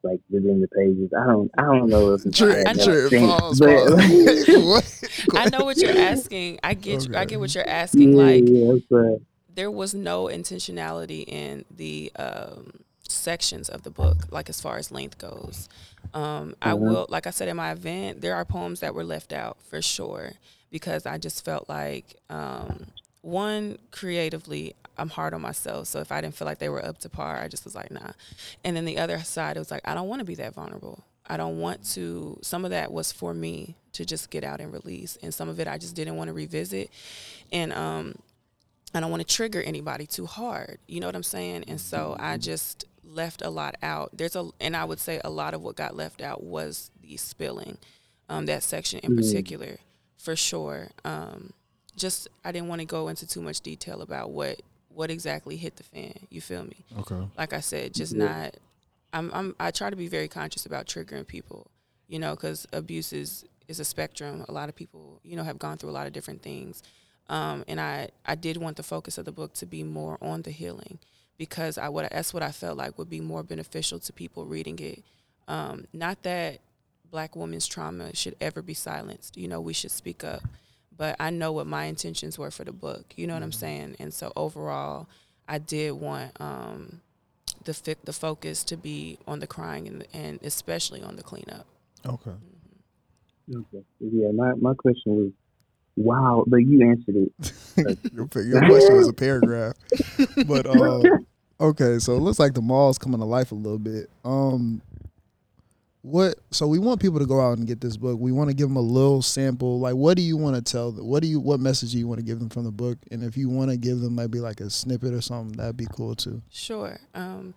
[0.04, 1.12] like within the pages.
[1.18, 2.84] I don't I don't know if it's Sure, I know.
[2.84, 3.10] sure.
[3.20, 4.48] Pause, but pause.
[4.58, 5.04] What?
[5.36, 6.60] I know what you're asking.
[6.64, 7.16] I get you.
[7.16, 8.14] I get what you're asking.
[8.16, 9.22] yeah, Like yeah, but
[9.54, 12.72] there was no intentionality in the um,
[13.08, 15.68] sections of the book, like as far as length goes.
[16.14, 16.80] Um, I Mhm.
[16.80, 19.82] will, like I said in my event, there are poems that were left out for
[19.82, 20.34] sure
[20.72, 22.88] because I just felt like um,
[23.30, 25.88] one creatively, I'm hard on myself.
[25.88, 27.92] So if I didn't feel like they were up to par, I just was like,
[27.92, 28.12] nah.
[28.64, 31.04] And then the other side, it was like, I don't want to be that vulnerable.
[31.28, 32.40] I don't want to.
[32.42, 35.60] Some of that was for me to just get out and release, and some of
[35.60, 36.90] it I just didn't want to revisit.
[37.52, 38.16] And um,
[38.96, 40.80] I don't want to trigger anybody too hard.
[40.88, 41.66] You know what I'm saying?
[41.68, 44.10] And so I just left a lot out.
[44.14, 47.16] There's a, and I would say a lot of what got left out was the
[47.18, 47.78] spilling,
[48.28, 49.18] um, that section in Mm.
[49.18, 49.78] particular,
[50.18, 50.90] for sure.
[51.06, 51.54] Um,
[52.00, 55.76] just I didn't want to go into too much detail about what what exactly hit
[55.76, 56.14] the fan.
[56.30, 56.78] You feel me?
[57.00, 57.22] Okay.
[57.38, 58.26] like I said, just Yeah.
[58.26, 58.56] not.
[59.14, 59.56] I'm, I'm.
[59.60, 61.68] I try to be very conscious about triggering people,
[62.08, 64.46] you know, because abuse is is a spectrum.
[64.48, 66.84] A lot of people, you know, have gone through a lot of different things,
[67.28, 70.44] um, and I I did want the focus of the book to be more on
[70.44, 71.00] the healing,
[71.40, 74.78] because I what that's what I felt like would be more beneficial to people reading
[74.80, 75.04] it.
[75.48, 76.60] Um, not that
[77.10, 79.38] black women's trauma should ever be silenced.
[79.38, 80.44] You know, we should speak up.
[81.00, 83.14] But I know what my intentions were for the book.
[83.16, 83.96] You know what I'm saying?
[84.00, 85.08] And so overall,
[85.48, 87.00] I did want um,
[87.64, 91.66] the fi- the focus to be on the crying and and especially on the cleanup.
[92.06, 92.32] Okay.
[93.50, 93.86] okay.
[94.02, 95.32] yeah, my, my question was
[95.96, 97.98] wow, but you answered it.
[98.14, 99.76] your, your question was a paragraph,
[100.48, 101.26] but um,
[101.62, 102.00] okay.
[102.00, 104.10] So it looks like the mall's coming to life a little bit.
[104.26, 104.82] Um,
[106.02, 106.36] what?
[106.52, 108.20] So we want people to go out and get this book.
[108.20, 109.80] We want to give them a little sample.
[109.80, 111.06] Like, what do you want to tell them?
[111.06, 111.40] What do you?
[111.40, 112.98] What message do you want to give them from the book?
[113.12, 115.88] And if you want to give them maybe like a snippet or something, that'd be
[115.92, 116.42] cool too.
[116.50, 117.00] Sure.
[117.14, 117.54] Um,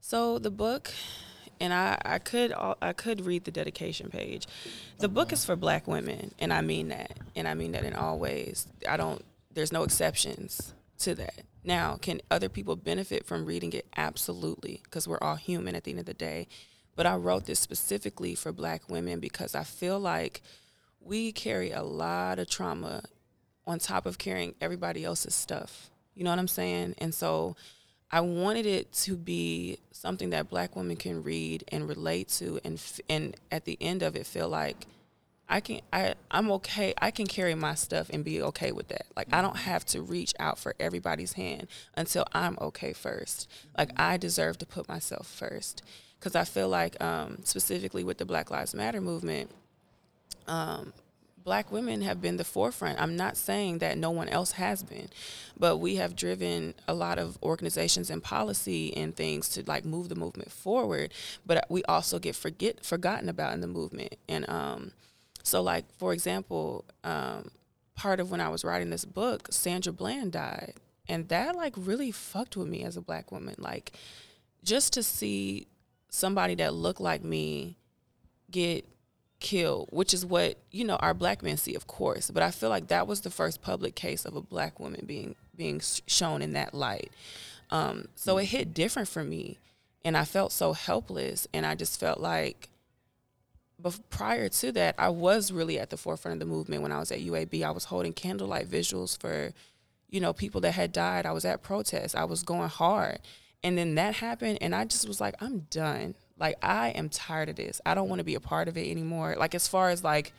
[0.00, 0.92] so the book,
[1.60, 2.52] and I, I could
[2.82, 4.46] I could read the dedication page.
[4.98, 7.94] The book is for Black women, and I mean that, and I mean that in
[7.94, 8.66] all ways.
[8.86, 9.24] I don't.
[9.52, 11.42] There's no exceptions to that.
[11.64, 13.86] Now, can other people benefit from reading it?
[13.96, 16.48] Absolutely, because we're all human at the end of the day.
[16.96, 20.42] But I wrote this specifically for Black women because I feel like
[21.00, 23.02] we carry a lot of trauma
[23.66, 25.90] on top of carrying everybody else's stuff.
[26.14, 26.94] You know what I'm saying?
[26.98, 27.56] And so
[28.10, 32.80] I wanted it to be something that black women can read and relate to and
[33.08, 34.86] and at the end of it feel like
[35.48, 36.94] I can I I'm okay.
[37.00, 39.06] I can carry my stuff and be okay with that.
[39.16, 41.66] Like I don't have to reach out for everybody's hand
[41.96, 43.50] until I'm okay first.
[43.76, 45.82] Like I deserve to put myself first
[46.24, 49.50] cuz I feel like um specifically with the Black Lives Matter movement
[50.48, 50.92] um
[51.44, 53.00] black women have been the forefront.
[53.00, 55.08] I'm not saying that no one else has been,
[55.58, 60.08] but we have driven a lot of organizations and policy and things to like move
[60.08, 61.12] the movement forward.
[61.46, 64.16] But we also get forget forgotten about in the movement.
[64.28, 64.92] And um,
[65.42, 67.50] so, like for example, um,
[67.94, 70.74] part of when I was writing this book, Sandra Bland died,
[71.06, 73.54] and that like really fucked with me as a black woman.
[73.58, 73.92] Like
[74.64, 75.66] just to see
[76.14, 77.76] somebody that looked like me
[78.50, 78.86] get
[79.40, 82.30] killed, which is what you know our black men see, of course.
[82.30, 85.34] But I feel like that was the first public case of a black woman being
[85.56, 87.12] being shown in that light.
[87.70, 89.58] Um, so it hit different for me,
[90.04, 92.70] and I felt so helpless, and I just felt like.
[93.76, 97.00] But prior to that, I was really at the forefront of the movement when I
[97.00, 97.64] was at UAB.
[97.64, 99.52] I was holding candlelight visuals for,
[100.08, 101.26] you know, people that had died.
[101.26, 102.14] I was at protests.
[102.14, 103.18] I was going hard,
[103.64, 107.48] and then that happened, and I just was like, I'm done like I am tired
[107.48, 107.80] of this.
[107.86, 109.36] I don't want to be a part of it anymore.
[109.38, 110.32] Like as far as like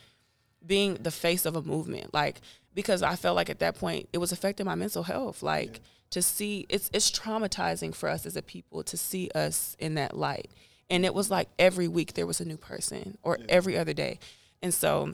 [0.66, 2.42] being the face of a movement, like
[2.74, 5.42] because I felt like at that point it was affecting my mental health.
[5.42, 9.96] Like to see it's it's traumatizing for us as a people to see us in
[9.96, 10.52] that light.
[10.90, 14.20] And it was like every week there was a new person or every other day.
[14.62, 15.14] And so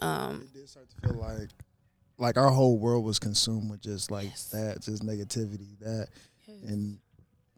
[0.00, 1.48] Um, it did start to feel like
[2.18, 4.48] like our whole world was consumed with just like Yes.
[4.50, 6.08] that, just negativity, that,
[6.46, 6.62] yes.
[6.70, 6.98] and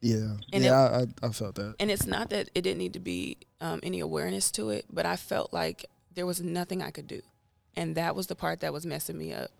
[0.00, 1.74] yeah, And yeah, I, I I felt that.
[1.80, 5.06] and it's not that it didn't need to be um, any awareness to it, but
[5.06, 7.20] I felt like there was nothing I could do,
[7.76, 9.50] and that was the part that was messing me up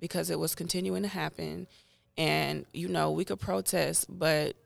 [0.00, 1.66] because it was continuing to happen,
[2.16, 4.56] and you know we could protest, but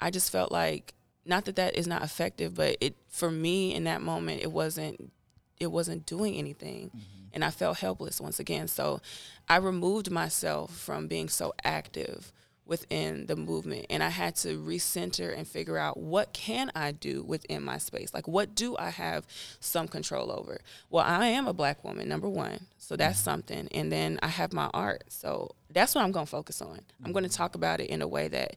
[0.00, 0.94] I just felt like
[1.26, 5.12] not that that is not effective, but it for me in that moment it wasn't
[5.58, 6.90] it wasn't doing anything,
[7.32, 8.66] and I felt helpless once again.
[8.68, 9.00] So
[9.48, 12.32] I removed myself from being so active
[12.70, 17.24] within the movement and I had to recenter and figure out what can I do
[17.24, 18.14] within my space?
[18.14, 19.26] Like what do I have
[19.58, 20.60] some control over?
[20.88, 22.60] Well, I am a black woman, number 1.
[22.78, 23.68] So that's something.
[23.72, 25.02] And then I have my art.
[25.08, 26.80] So that's what I'm going to focus on.
[27.04, 28.54] I'm going to talk about it in a way that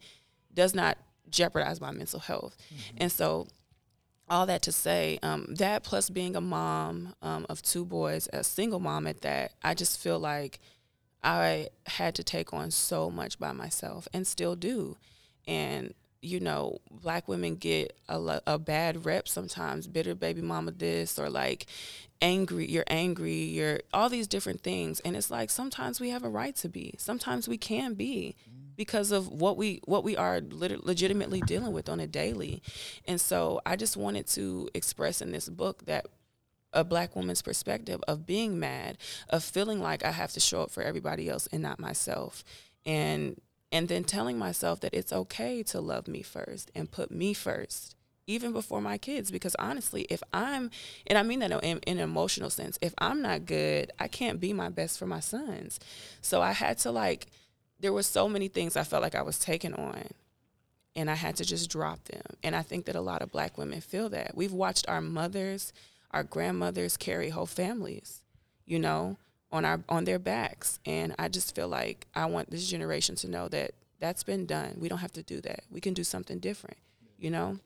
[0.54, 1.00] does not
[1.32, 2.56] jeopardize my mental health.
[2.98, 3.48] And so
[4.30, 8.44] all that to say, um, that plus being a mom um, of two boys, a
[8.44, 10.60] single mom at that, I just feel like
[11.24, 14.98] I had to take on so much by myself and still do.
[15.48, 21.18] And, you know, black women get a, a bad rep sometimes, bitter baby mama this,
[21.18, 21.68] or like
[22.22, 25.00] angry, you're angry, you're all these different things.
[25.02, 28.36] And it's like sometimes we have a right to be, sometimes we can be
[28.76, 32.62] because of what we what we are lit- legitimately dealing with on a daily.
[33.08, 36.08] And so I just wanted to express in this book that
[36.74, 38.98] a black woman's perspective of being mad,
[39.30, 42.44] of feeling like I have to show up for everybody else and not myself.
[42.86, 43.40] And
[43.72, 47.96] and then telling myself that it's okay to love me first and put me first
[48.28, 49.32] even before my kids.
[49.32, 50.70] Because honestly if i'm
[51.08, 54.40] and i mean that in, in an emotional sense if i'm not good i can't
[54.40, 55.80] be my best for my sons.
[56.22, 57.28] So i had to like
[57.80, 60.08] there were so many things i felt like i was taking on
[60.96, 62.22] and i had to just drop them.
[62.44, 64.36] And i think that a lot of black women feel that.
[64.36, 65.74] We've watched our mothers
[66.14, 68.22] our grandmothers carry whole families
[68.66, 69.18] you know
[69.52, 73.28] on our on their backs and i just feel like i want this generation to
[73.28, 76.40] know that that's been done we don't have to do that we can do something
[76.40, 76.78] different
[77.18, 77.58] you know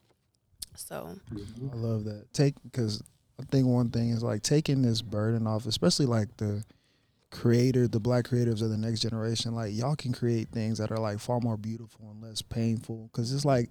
[0.78, 2.32] so I love that.
[2.32, 3.02] Take because
[3.40, 6.64] I think one thing is like taking this burden off, especially like the
[7.30, 9.54] creator, the black creatives of the next generation.
[9.54, 13.10] Like y'all can create things that are like far more beautiful and less painful.
[13.12, 13.70] Because it's like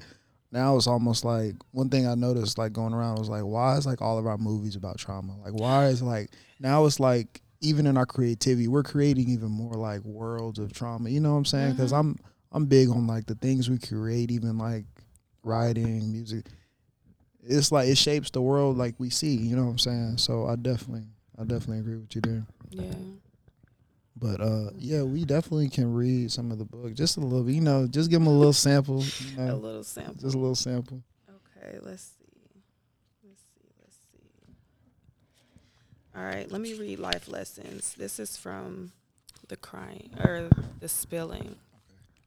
[0.52, 3.86] now it's almost like one thing I noticed like going around was like why is
[3.86, 5.38] like all of our movies about trauma?
[5.44, 9.74] Like why is like now it's like even in our creativity we're creating even more
[9.74, 11.10] like worlds of trauma.
[11.10, 11.72] You know what I'm saying?
[11.74, 12.00] Because Mhm.
[12.00, 12.16] I'm
[12.52, 14.86] I'm big on like the things we create, even like
[15.44, 16.46] writing, music
[17.50, 19.36] it's like it shapes the world like we see.
[19.36, 20.18] You know what I'm saying?
[20.18, 22.46] So I definitely, I definitely agree with you there.
[22.72, 22.94] yeah
[24.20, 27.50] But uh, yeah, we definitely can read some of the book, just a little.
[27.50, 29.04] You know, just give them a little sample.
[29.04, 31.04] You a little sample just a little sample.
[31.30, 32.26] Okay, let's see.
[33.24, 33.70] Let's see.
[33.82, 34.54] Let's see.
[36.16, 37.94] All right, let me read life lessons.
[37.96, 38.92] This is from
[39.50, 40.50] the crying or
[40.80, 41.56] the spilling.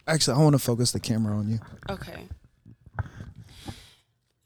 [0.07, 1.59] Actually, I want to focus the camera on you.
[1.89, 2.29] Okay.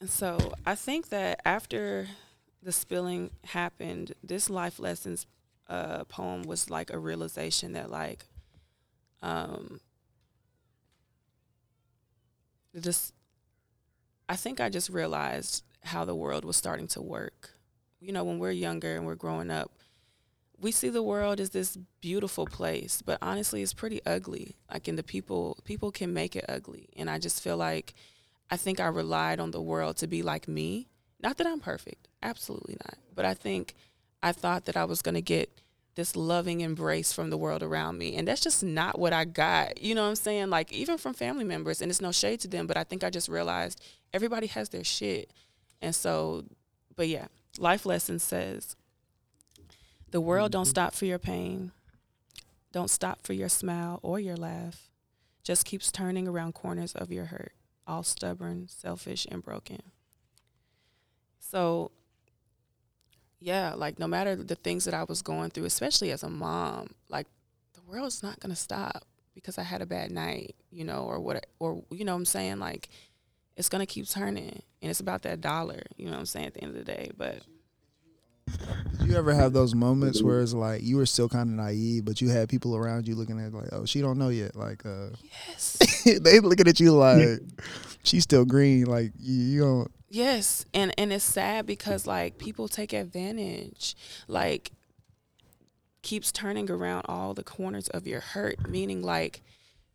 [0.01, 2.09] And so I think that after
[2.63, 5.27] the spilling happened, this life lessons
[5.69, 8.27] uh, poem was like a realization that like
[9.23, 9.81] um
[12.81, 13.15] just
[14.29, 17.51] I think I just realized how the world was starting to work.
[18.01, 19.73] You know, when we're younger and we're growing up,
[20.61, 24.57] we see the world as this beautiful place, but honestly, it's pretty ugly.
[24.73, 27.95] Like, in the people, people can make it ugly, and I just feel like
[28.51, 30.89] I think I relied on the world to be like me.
[31.23, 33.75] Not that I'm perfect, absolutely not, but I think
[34.25, 35.61] I thought that I was gonna get
[35.97, 39.83] this loving embrace from the world around me, and that's just not what I got.
[39.83, 40.49] You know what I'm saying?
[40.49, 43.11] Like, even from family members, and it's no shade to them, but I think I
[43.11, 43.83] just realized
[44.15, 45.31] everybody has their shit,
[45.83, 46.47] and so,
[46.97, 47.27] but yeah,
[47.59, 48.77] life lesson says.
[50.11, 50.71] The world don't mm-hmm.
[50.71, 51.73] stop for your pain.
[52.73, 54.91] Don't stop for your smile or your laugh.
[55.43, 57.53] Just keeps turning around corners of your hurt,
[57.87, 59.83] all stubborn, selfish, and broken.
[61.41, 61.91] So,
[63.41, 66.89] yeah, like no matter the things that I was going through, especially as a mom,
[67.09, 67.27] like
[67.75, 69.05] the world's not going to stop
[69.35, 72.25] because I had a bad night, you know, or what, or, you know what I'm
[72.25, 72.59] saying?
[72.59, 72.89] Like,
[73.57, 74.63] it's going to keep turning.
[74.81, 76.93] And it's about that dollar, you know what I'm saying, at the end of the
[76.93, 77.11] day.
[77.17, 77.41] But
[78.99, 82.05] Did you ever have those moments where it's like you were still kind of naive,
[82.05, 84.55] but you had people around you looking at like, oh, she don't know yet.
[84.55, 85.09] Like, uh,
[85.49, 85.79] yes.
[86.21, 87.41] they looking at you like
[88.05, 88.85] she's still green.
[88.85, 89.91] Like you, you don't.
[90.15, 93.97] Yes, and and it's sad because like people take advantage,
[94.29, 94.71] like
[96.03, 99.43] keeps turning around all the corners of your hurt, meaning like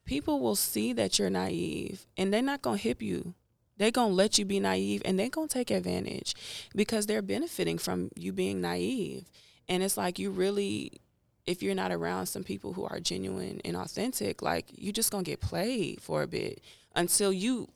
[0.04, 3.34] people will see that you're naive and they're not gonna hip you.
[3.78, 6.36] They're gonna let you be naive and they're gonna take advantage
[6.76, 9.24] because they're benefiting from you being naive.
[9.70, 11.00] And it's like you really
[11.46, 15.24] if you're not around some people who are genuine and authentic, like you're just gonna
[15.24, 16.60] get played for a bit
[16.94, 17.70] until you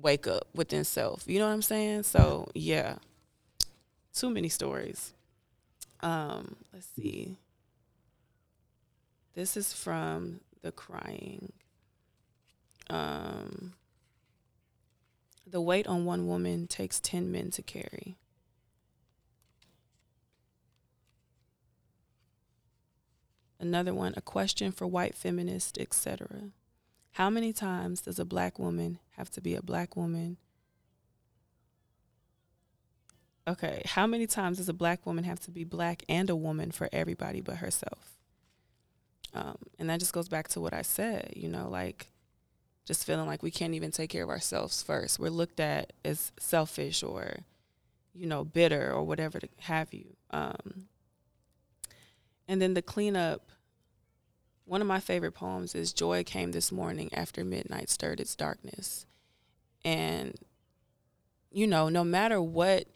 [0.00, 1.24] wake up within self.
[1.26, 2.04] You know what I'm saying?
[2.04, 2.96] So yeah.
[4.14, 5.12] Too many stories.
[6.00, 7.36] Um, let's see.
[9.34, 11.52] This is from the crying.
[12.88, 13.74] Um,
[15.46, 18.16] the weight on one woman takes 10 men to carry.
[23.58, 26.50] Another one, a question for white feminists, etc.
[27.16, 30.36] How many times does a black woman have to be a black woman?
[33.48, 36.70] Okay, how many times does a black woman have to be black and a woman
[36.70, 38.18] for everybody but herself?
[39.32, 42.08] Um, and that just goes back to what I said, you know, like
[42.84, 45.18] just feeling like we can't even take care of ourselves first.
[45.18, 47.38] We're looked at as selfish or,
[48.12, 50.16] you know, bitter or whatever to have you.
[50.32, 50.88] Um,
[52.46, 53.52] and then the cleanup.
[54.66, 59.06] One of my favorite poems is Joy Came This Morning After Midnight Stirred Its Darkness.
[59.84, 60.34] And,
[61.52, 62.88] you know, no matter what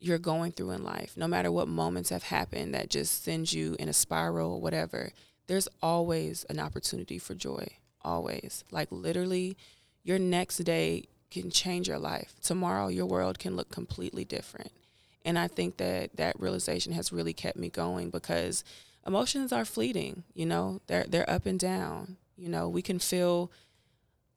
[0.00, 3.76] you're going through in life, no matter what moments have happened that just sends you
[3.78, 5.12] in a spiral or whatever,
[5.46, 7.68] there's always an opportunity for joy.
[8.02, 8.64] Always.
[8.72, 9.56] Like literally,
[10.02, 12.34] your next day can change your life.
[12.42, 14.72] Tomorrow, your world can look completely different.
[15.24, 18.64] And I think that that realization has really kept me going because
[19.08, 22.16] emotions are fleeting, you know, they're, they're up and down.
[22.36, 23.50] You know, we can feel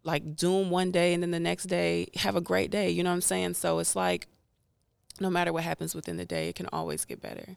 [0.03, 2.89] like doom one day and then the next day have a great day.
[2.89, 3.53] You know what I'm saying?
[3.53, 4.27] So it's like
[5.19, 7.55] no matter what happens within the day, it can always get better.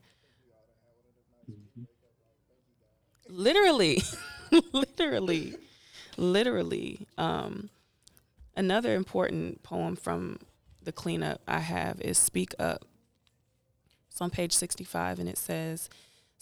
[3.29, 4.03] Literally,
[4.73, 5.55] literally,
[6.19, 7.07] literally.
[7.17, 7.71] Um,
[8.55, 10.41] another important poem from
[10.83, 12.85] the cleanup I have is Speak Up.
[14.11, 15.89] It's on page 65 and it says,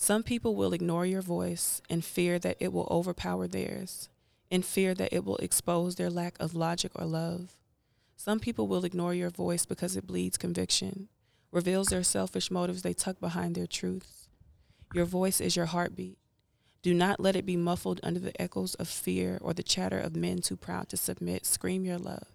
[0.02, 4.08] Some people will ignore your voice in fear that it will overpower theirs,
[4.50, 7.52] in fear that it will expose their lack of logic or love.
[8.16, 11.08] Some people will ignore your voice because it bleeds conviction,
[11.52, 14.26] reveals their selfish motives they tuck behind their truths.
[14.92, 16.18] Your voice is your heartbeat.
[16.82, 20.16] Do not let it be muffled under the echoes of fear or the chatter of
[20.16, 21.46] men too proud to submit.
[21.46, 22.26] Scream your love.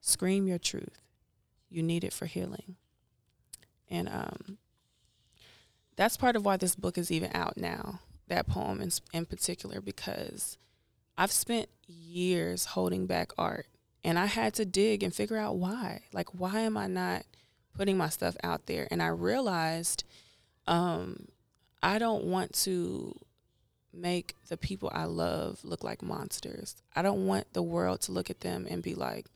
[0.00, 1.02] Scream your truth.
[1.68, 2.76] You need it for healing.
[3.90, 4.58] And um,
[5.96, 9.80] that's part of why this book is even out now, that poem in, in particular,
[9.80, 10.58] because
[11.16, 13.66] I've spent years holding back art
[14.02, 16.02] and I had to dig and figure out why.
[16.12, 17.24] Like, why am I not
[17.76, 18.86] putting my stuff out there?
[18.90, 20.04] And I realized
[20.66, 21.28] um,
[21.82, 23.18] I don't want to
[23.92, 26.76] make the people I love look like monsters.
[26.94, 29.26] I don't want the world to look at them and be like,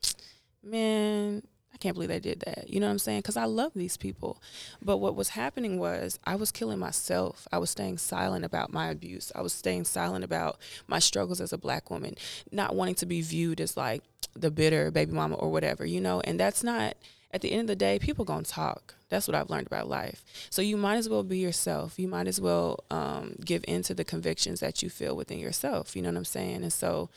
[0.63, 1.43] man,
[1.79, 2.68] I can't believe they did that.
[2.68, 3.20] You know what I'm saying?
[3.20, 4.43] Because I love these people.
[4.83, 7.47] But what was happening was I was killing myself.
[7.53, 9.31] I was staying silent about my abuse.
[9.33, 10.59] I was staying silent about
[10.89, 12.16] my struggles as a black woman,
[12.51, 14.03] not wanting to be viewed as like
[14.35, 16.20] the bitter baby mama or whatever, you know?
[16.22, 16.97] And that's not,
[17.31, 18.97] at the end of the day, people gonna talk.
[19.09, 20.24] That's what I've learned about life.
[20.51, 21.97] So you might as well be yourself.
[21.97, 25.95] You might as well um, give in to the convictions that you feel within yourself.
[25.95, 26.62] You know what I'm saying?
[26.62, 27.09] And so,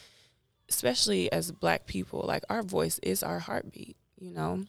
[0.69, 4.65] especially as black people, like our voice is our heartbeat, you know?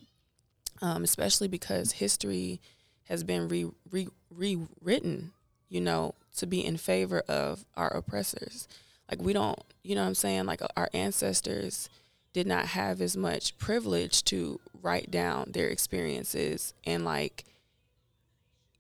[0.80, 2.60] Um, especially because history
[3.04, 5.32] has been re, re, rewritten,
[5.68, 8.66] you know, to be in favor of our oppressors.
[9.10, 10.46] Like we don't, you know what I'm saying?
[10.46, 11.88] Like our ancestors
[12.32, 17.44] did not have as much privilege to write down their experiences and like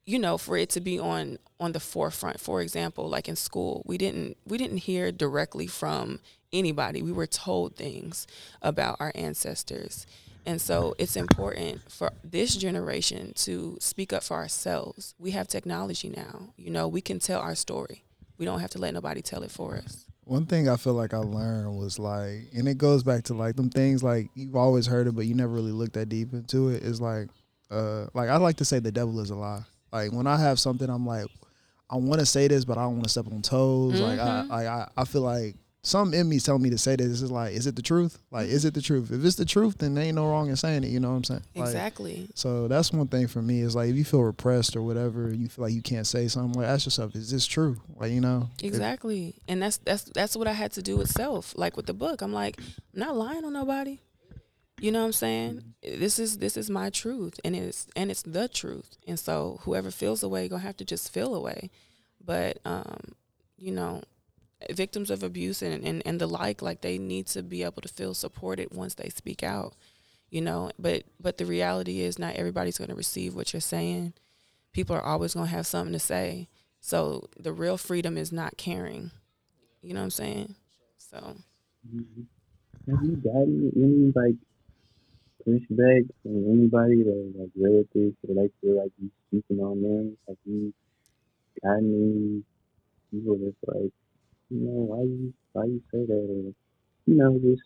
[0.04, 3.82] you know for it to be on on the forefront for example like in school
[3.86, 6.18] we didn't we didn't hear directly from
[6.52, 8.26] anybody we were told things
[8.62, 10.06] about our ancestors
[10.46, 16.08] and so it's important for this generation to speak up for ourselves we have technology
[16.08, 18.04] now you know we can tell our story
[18.38, 21.14] we don't have to let nobody tell it for us one thing I feel like
[21.14, 24.86] I learned was like, and it goes back to like them things like you've always
[24.86, 26.82] heard it, but you never really looked that deep into it.
[26.82, 27.28] Is like,
[27.70, 29.62] uh, like I like to say the devil is a lie.
[29.92, 31.26] Like when I have something, I'm like,
[31.90, 34.00] I want to say this, but I don't want to step on toes.
[34.00, 34.02] Mm-hmm.
[34.02, 34.66] Like I.
[34.66, 37.08] I, I feel like some in me telling me to say this.
[37.08, 38.18] This is like, is it the truth?
[38.30, 39.10] Like, is it the truth?
[39.10, 40.90] If it's the truth, then there ain't no wrong in saying it.
[40.90, 41.42] You know what I'm saying?
[41.56, 42.28] Like, exactly.
[42.34, 45.48] So that's one thing for me is like, if you feel repressed or whatever, you
[45.48, 46.60] feel like you can't say something.
[46.60, 47.80] Like, ask yourself, is this true?
[47.96, 48.48] Like, you know?
[48.62, 49.34] Exactly.
[49.36, 51.52] If, and that's that's that's what I had to do with self.
[51.56, 52.60] Like with the book, I'm like,
[52.94, 53.98] I'm not lying on nobody.
[54.80, 55.62] You know what I'm saying?
[55.82, 58.98] This is this is my truth, and it's and it's the truth.
[59.06, 61.70] And so whoever feels away gonna have to just feel away.
[62.24, 63.14] But um,
[63.56, 64.02] you know,
[64.70, 67.88] victims of abuse and, and, and the like, like they need to be able to
[67.88, 69.74] feel supported once they speak out,
[70.30, 70.70] you know.
[70.78, 74.14] But but the reality is not everybody's going to receive what you're saying
[74.72, 76.48] people are always going to have something to say.
[76.80, 79.10] So the real freedom is not caring.
[79.82, 80.54] You know what I'm saying?
[80.98, 81.36] So.
[81.86, 82.26] Mhm.
[82.88, 84.36] Have you gotten any like
[85.46, 90.16] pushback from anybody that like this or they feel like you speaking on them?
[90.28, 90.72] Have you
[91.62, 92.44] gotten any
[93.10, 93.92] people that's like,
[94.52, 96.52] you know, why you why you say that or
[97.06, 97.62] you know, just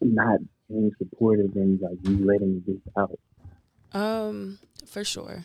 [0.00, 3.18] not being supportive and like you letting this out?
[3.92, 5.42] Um, for sure.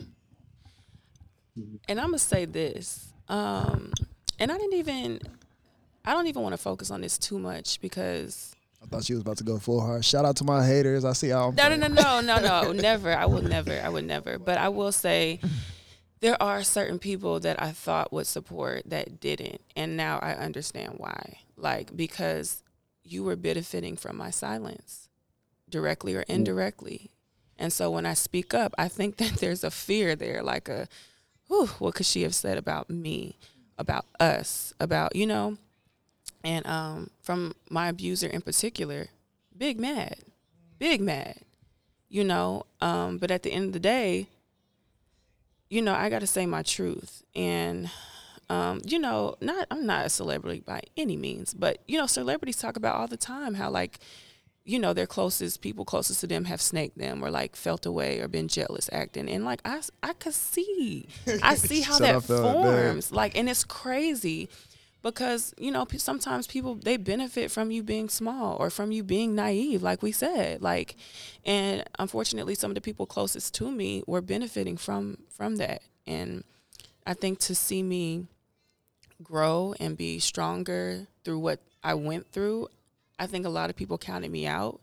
[1.58, 1.80] Mhm.
[1.88, 3.14] And I'm gonna say this.
[3.30, 3.92] Um,
[4.40, 5.20] and I didn't even.
[6.06, 8.54] I don't even want to focus on this too much because
[8.84, 10.04] I thought she was about to go full hard.
[10.04, 11.06] Shout out to my haters.
[11.06, 11.54] I see y'all.
[11.54, 13.14] no, no, no, no, no, no, never.
[13.16, 13.80] I will never.
[13.82, 14.38] I would never.
[14.38, 15.40] But I will say,
[16.24, 20.94] there are certain people that I thought would support that didn't, and now I understand
[20.96, 21.40] why.
[21.58, 22.64] Like because
[23.04, 25.10] you were benefiting from my silence,
[25.70, 27.12] directly or indirectly.
[27.60, 30.88] And so when I speak up, I think that there's a fear there, like a,
[31.48, 33.38] whew, what could she have said about me,
[33.78, 35.58] about us, about, you know?
[36.42, 39.08] And um, from my abuser in particular,
[39.58, 40.20] big mad,
[40.80, 41.40] big mad,
[42.08, 42.66] you know?
[42.80, 44.30] Um, but at the end of the day,
[45.74, 47.24] you know, I got to say my truth.
[47.36, 47.90] And,
[48.48, 52.58] um, you know, not I'm not a celebrity by any means, but, you know, celebrities
[52.58, 53.98] talk about all the time how, like,
[54.66, 58.20] you know, their closest people closest to them have snaked them or like felt away
[58.20, 59.28] or been jealous acting.
[59.28, 61.08] And like I, I could see,
[61.42, 63.12] I see how that forms.
[63.12, 64.50] Like, and it's crazy
[65.04, 69.36] because, you know, sometimes people, they benefit from you being small or from you being
[69.36, 70.62] naive, like we said.
[70.62, 70.96] Like,
[71.46, 75.82] and unfortunately, some of the people closest to me were benefiting from, from that.
[76.08, 76.46] And
[77.06, 78.28] I think to see me
[79.22, 82.70] grow and be stronger through what I went through,
[83.20, 84.80] I think a lot of people counted me out.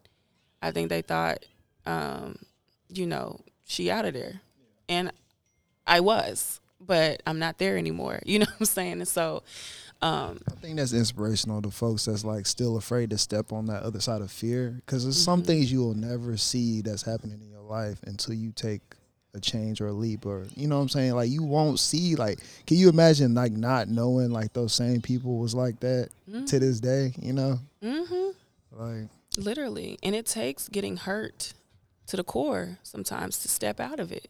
[0.60, 1.46] I think they thought,
[1.86, 2.36] um,
[2.90, 4.42] you know, she out of there.
[4.86, 5.12] And
[5.86, 8.20] I was, but I'm not there anymore.
[8.26, 8.92] You know what I'm saying?
[8.92, 9.42] And so,
[10.02, 13.82] um, I think that's inspirational to folks that's like still afraid to step on that
[13.82, 15.46] other side of fear because there's some Mhm.
[15.46, 18.80] things you will never see that's happening in your life until you take
[19.34, 21.12] a change or a leap or you know what I'm saying?
[21.14, 25.38] Like you won't see like can you imagine like not knowing like those same people
[25.38, 26.08] was like that
[26.46, 27.58] to this day you know?
[27.82, 28.30] Hmm
[28.72, 29.98] like literally.
[30.02, 31.52] And it takes getting hurt
[32.08, 34.28] to the core sometimes to step out of it,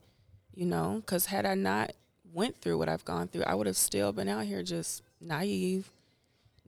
[0.55, 1.93] you know, because had I not
[2.35, 5.91] went through what I've gone through, I would have still been out here just naive,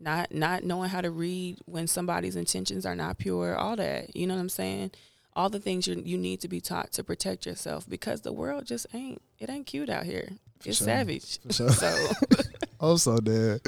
[0.01, 4.15] not not knowing how to read when somebody's intentions are not pure, all that.
[4.17, 4.91] You know what I'm saying?
[5.35, 8.67] All the things you you need to be taught to protect yourself because the world
[8.67, 10.29] just ain't it ain't cute out here.
[10.61, 10.87] For It's sure.
[10.87, 11.41] savage.
[11.41, 11.71] For sure.
[11.71, 12.09] So
[12.81, 13.61] also dead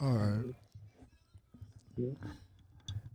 [0.00, 0.54] all right
[1.96, 2.10] Yeah.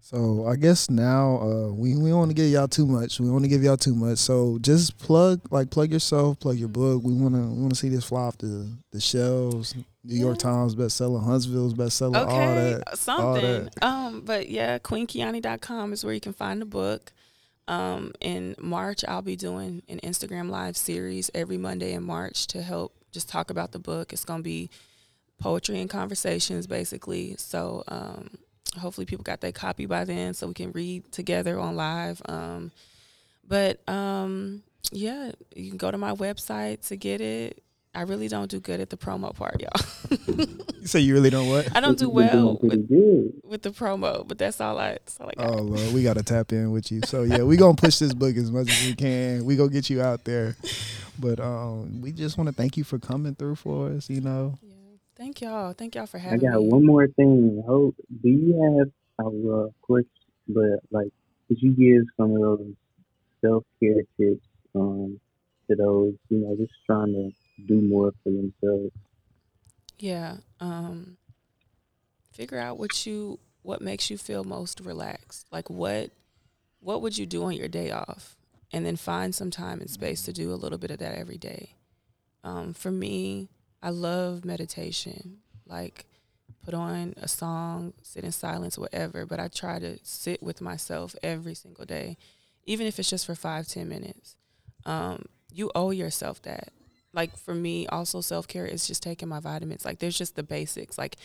[0.01, 3.19] So I guess now uh, we we don't want to give y'all too much.
[3.19, 4.19] We want to give y'all too much.
[4.19, 7.01] So just plug like plug yourself, plug your book.
[7.03, 9.73] We wanna we wanna see this fly off the the shelves.
[10.05, 10.51] New York Yeah.
[10.51, 12.83] Times bestseller, Huntsville's bestseller, all okay, that.
[12.89, 13.63] all something.
[13.65, 13.83] that.
[13.83, 17.11] Um, but yeah, queenkiani.com is where you can find the book.
[17.67, 22.61] Um, in March, I'll be doing an Instagram live series every Monday in March to
[22.61, 24.13] help just talk about the book.
[24.13, 24.69] It's gonna be
[25.39, 27.35] poetry and conversations, basically.
[27.37, 28.37] So um,
[28.79, 32.21] hopefully, people got their copy by then, so we can read together on live.
[32.25, 32.71] Um,
[33.47, 37.63] but um, yeah, you can go to my website to get it.
[37.95, 40.47] I really don't do good at the promo part, y'all.
[40.85, 41.75] You say you really don't what?
[41.75, 42.87] I don't do well with,
[43.43, 44.89] with the promo, but that's all I.
[44.91, 45.49] That's all I got.
[45.49, 47.01] Oh Lord, we gotta tap in with you.
[47.05, 49.45] So yeah, we gonna push this book as much as we can.
[49.45, 50.55] We gonna get you out there.
[51.19, 54.09] But um, we just want to thank you for coming through for us.
[54.09, 54.73] You know, Yeah.
[55.15, 55.73] Thank y'all.
[55.73, 56.67] Thank y'all for having I got me.
[56.67, 57.63] one more thing.
[57.65, 60.05] Hope, do you have, uh, well, of course,
[60.47, 61.11] but like,
[61.47, 62.73] could you give some of those
[63.41, 65.19] self care tips um,
[65.69, 67.31] to those, you know, just trying to
[67.67, 68.93] do more for themselves?
[69.97, 70.37] Yeah.
[70.59, 71.17] Um
[72.31, 75.47] figure out what you what makes you feel most relaxed.
[75.51, 76.11] Like what
[76.79, 78.35] what would you do on your day off?
[78.71, 81.37] And then find some time and space to do a little bit of that every
[81.37, 81.75] day.
[82.43, 83.49] Um, for me,
[83.81, 85.37] I love meditation.
[85.65, 86.05] Like
[86.63, 89.25] put on a song, sit in silence, whatever.
[89.25, 92.17] But I try to sit with myself every single day,
[92.65, 94.35] even if it's just for five, ten minutes.
[94.85, 96.69] Um, you owe yourself that
[97.15, 99.85] like for me also self-care is just taking my vitamins.
[99.85, 100.97] Like there's just the basics.
[100.97, 101.15] Like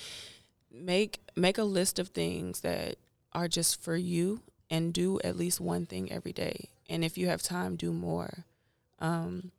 [0.73, 2.97] make make a list of things that
[3.33, 6.69] are just for you and do at least one thing every day.
[6.89, 8.45] And if you have time do more.
[9.01, 9.51] Um,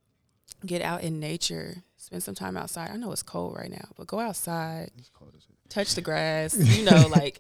[0.66, 1.78] get out in nature.
[1.98, 2.92] Spend some time outside.
[2.92, 4.92] I know it's cold right now but go outside.
[5.70, 7.40] Touch the grass you know like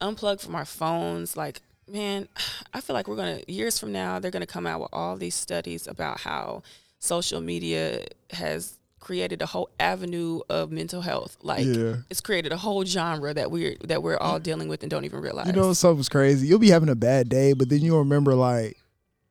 [0.00, 1.36] unplug from our phones.
[1.36, 1.60] Like
[1.90, 2.28] man
[2.74, 5.34] i feel like we're gonna years from now they're gonna come out with all these
[5.34, 6.62] studies about how
[6.98, 11.36] social media has created a whole avenue of mental health.
[11.42, 11.96] Like yeah.
[12.10, 15.20] it's created a whole genre that we're that we're all dealing with and don't even
[15.20, 15.46] realize.
[15.46, 16.46] You know something's crazy.
[16.46, 18.76] You'll be having a bad day, but then you'll remember like,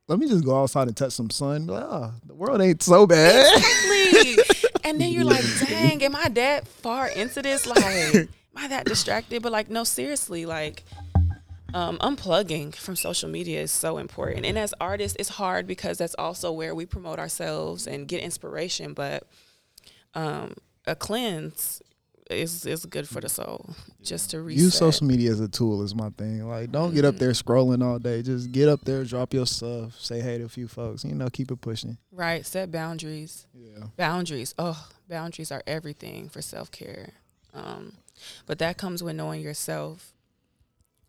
[0.08, 1.66] let me just go outside and touch some sun.
[1.66, 3.46] Like, oh, the world ain't so bad.
[3.56, 4.70] Exactly.
[4.84, 7.66] and then you're like, dang, am I that far into this?
[7.66, 9.42] Like, am I that distracted?
[9.42, 10.84] But like, no, seriously, like
[11.74, 14.46] um, unplugging from social media is so important.
[14.46, 18.94] And as artists, it's hard because that's also where we promote ourselves and get inspiration.
[18.94, 19.24] But
[20.14, 20.54] um,
[20.86, 21.82] a cleanse
[22.30, 23.74] is is good for the soul.
[24.02, 24.62] Just to reset.
[24.62, 26.46] Use social media as a tool is my thing.
[26.48, 28.22] Like, don't get up there scrolling all day.
[28.22, 31.04] Just get up there, drop your stuff, say hey to a few folks.
[31.04, 31.98] You know, keep it pushing.
[32.12, 32.44] Right.
[32.46, 33.46] Set boundaries.
[33.54, 33.84] Yeah.
[33.96, 34.54] Boundaries.
[34.58, 37.10] Oh, boundaries are everything for self care.
[37.54, 37.94] Um,
[38.46, 40.12] but that comes with knowing yourself.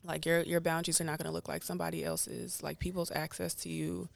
[0.04, 2.64] Like your your boundaries are not going to look like somebody else's.
[2.64, 4.10] Like people's access to you,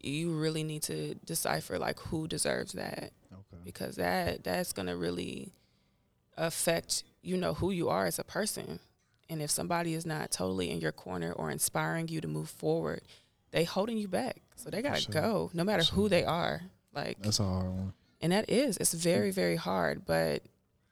[0.00, 3.62] you really need to decipher like who deserves that Okay.
[3.64, 5.52] because that that's going to really
[6.36, 8.80] affect you know who you are as a person.
[9.28, 13.02] And if somebody is not totally in your corner or inspiring you to move forward,
[13.50, 14.42] they holding you back.
[14.56, 15.12] So they gotta Sure.
[15.12, 15.94] go, no matter Sure.
[15.94, 16.62] who they are.
[16.94, 17.92] Like That's a hard one.
[18.20, 20.42] and that is, it's very, very hard, but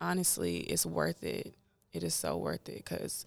[0.00, 1.54] honestly, it's worth it.
[1.92, 3.26] It is so worth it because,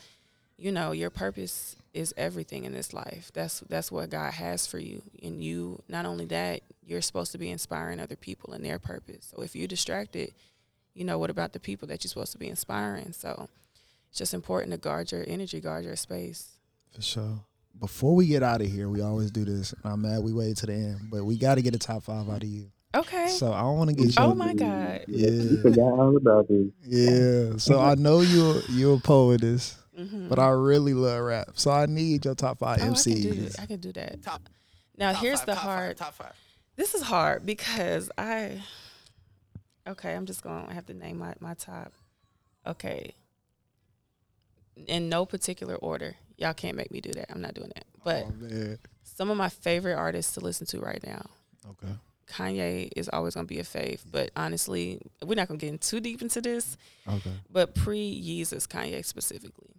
[0.57, 3.31] you know, your purpose is everything in this life.
[3.33, 5.81] That's that's what God has for you, and you.
[5.87, 9.31] Not only that, you're supposed to be inspiring other people in their purpose.
[9.35, 10.33] So if you're distracted,
[10.93, 13.13] you know what about the people that you're supposed to be inspiring?
[13.13, 13.49] So
[14.09, 16.49] it's just important to guard your energy, guard your space.
[16.93, 17.39] For sure.
[17.79, 19.73] Before we get out of here, we always do this.
[19.73, 22.03] And I'm mad we waited to the end, but we got to get a top
[22.03, 22.69] five out of you.
[22.95, 23.27] Okay.
[23.29, 24.23] So I don't want to get you.
[24.23, 25.05] oh my God.
[25.07, 25.61] You Yeah.
[25.63, 26.67] forgot all about this.
[26.85, 27.57] Yeah.
[27.57, 31.51] So I know you're you're a poetess, hmm but I really love rap.
[31.55, 33.59] So I need your top five Oh, I can do MCs.
[33.59, 34.23] I can do that.
[34.23, 34.41] Top.
[34.97, 35.97] Now top here's five, the top hard.
[35.97, 36.35] Five, top five.
[36.75, 38.61] This is hard because I.
[39.87, 41.91] Okay, I'm just going to have to name my, my top.
[42.65, 43.13] Okay.
[44.87, 46.15] In no particular order.
[46.37, 47.29] Y'all can't make me do that.
[47.29, 47.85] I'm not doing that.
[48.03, 51.25] But oh, some of my favorite artists to listen to right now.
[51.69, 51.93] Okay.
[52.27, 53.99] Kanye is always going to be a fave.
[54.09, 56.77] But honestly, we're not going to get in too deep into this.
[57.07, 57.31] Okay.
[57.51, 59.75] But pre Yeezus, Kanye specifically.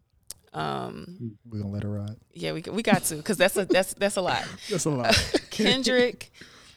[0.55, 2.17] Um, We're gonna let her ride.
[2.33, 4.47] yeah, we we got to because that's a that's that's a lot.
[4.71, 5.15] That's a lot.
[5.51, 6.31] Kendrick,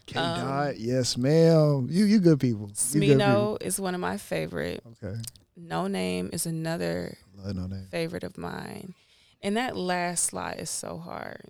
[0.08, 1.88] K um, Dot, yes, ma'am.
[1.90, 2.70] You you good people.
[2.70, 4.84] Smino is one of my favorite.
[5.04, 5.20] Okay.
[5.60, 7.88] Noname is another Noname.
[7.90, 8.96] favorite of mine.
[9.44, 11.44] And that last slide is so hard.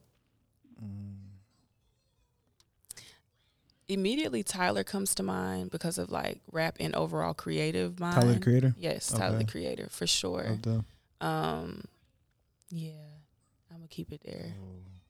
[0.83, 1.15] Mm.
[3.87, 8.15] Immediately Tyler comes to mind because of like rap and overall creative mind.
[8.15, 8.75] Tyler the Creator.
[8.77, 10.57] Yes, Tyler the creator for sure.
[11.21, 11.85] Um
[12.69, 12.91] yeah.
[13.71, 14.53] I'm gonna keep it there.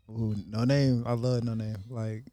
[0.10, 1.06] Ooh, Noname.
[1.06, 1.80] I love Noname.
[1.90, 2.24] Like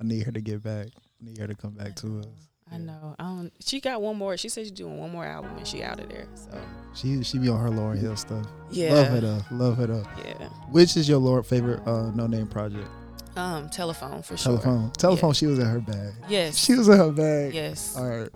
[0.00, 0.86] I need her to get back.
[0.88, 2.26] I need her to come back to us.
[2.70, 2.84] I Yeah.
[2.84, 3.16] know.
[3.18, 4.36] I don't she got one more.
[4.36, 6.26] She said she's doing one more album and she out of there.
[6.34, 6.50] So
[6.94, 8.46] She she be on her Lauryn Hill stuff.
[8.70, 8.92] yeah.
[8.94, 9.40] Love it though.
[9.52, 10.04] Love it though.
[10.24, 10.48] Yeah.
[10.70, 12.88] Which is your Lord favorite uh Noname project?
[13.36, 14.58] Um, Telefone for sure.
[14.58, 14.92] Telefone.
[14.96, 15.34] Telefone.
[15.36, 16.12] She was in her bag.
[16.28, 16.56] Yes.
[16.58, 17.54] She was in her bag.
[17.54, 17.96] yes.
[17.96, 18.28] All right.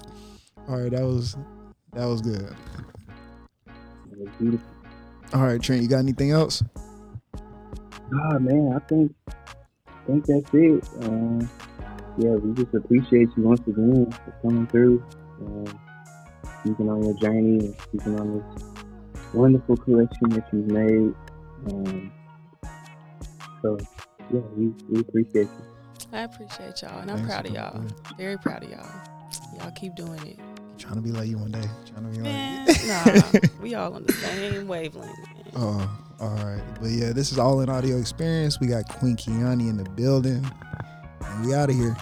[0.68, 0.90] All right.
[0.92, 1.36] That was
[1.92, 2.55] that was good.
[5.35, 5.43] It was beautiful.
[5.43, 5.82] All right, Trent.
[5.82, 6.62] You got anything else?
[8.14, 9.14] Ah man, I think
[9.89, 10.89] I think that's it.
[11.03, 11.51] Um,
[12.18, 15.03] yeah, we just appreciate you once again for coming through,
[15.41, 15.80] um,
[16.61, 18.64] speaking on your journey and speaking on this
[19.32, 21.14] wonderful collection that you've made.
[21.66, 22.12] Um,
[23.63, 23.79] so
[24.33, 25.64] yeah, we, we appreciate you.
[26.13, 27.72] I appreciate y'all, and I'm Thanks proud of y'all.
[27.72, 28.91] coming Very proud of y'all.
[29.58, 30.54] Y'all keep doing it.
[30.79, 31.64] Trying to be like you one day.
[31.87, 32.67] Trying to be Man,
[33.33, 33.33] like.
[33.33, 35.11] nah, we all on the same wavelength.
[35.57, 36.63] Oh, all right.
[36.80, 38.61] But yeah, this is all in audio experience.
[38.61, 40.45] We got Queen Kiani in the building,
[41.21, 41.96] and we out of here.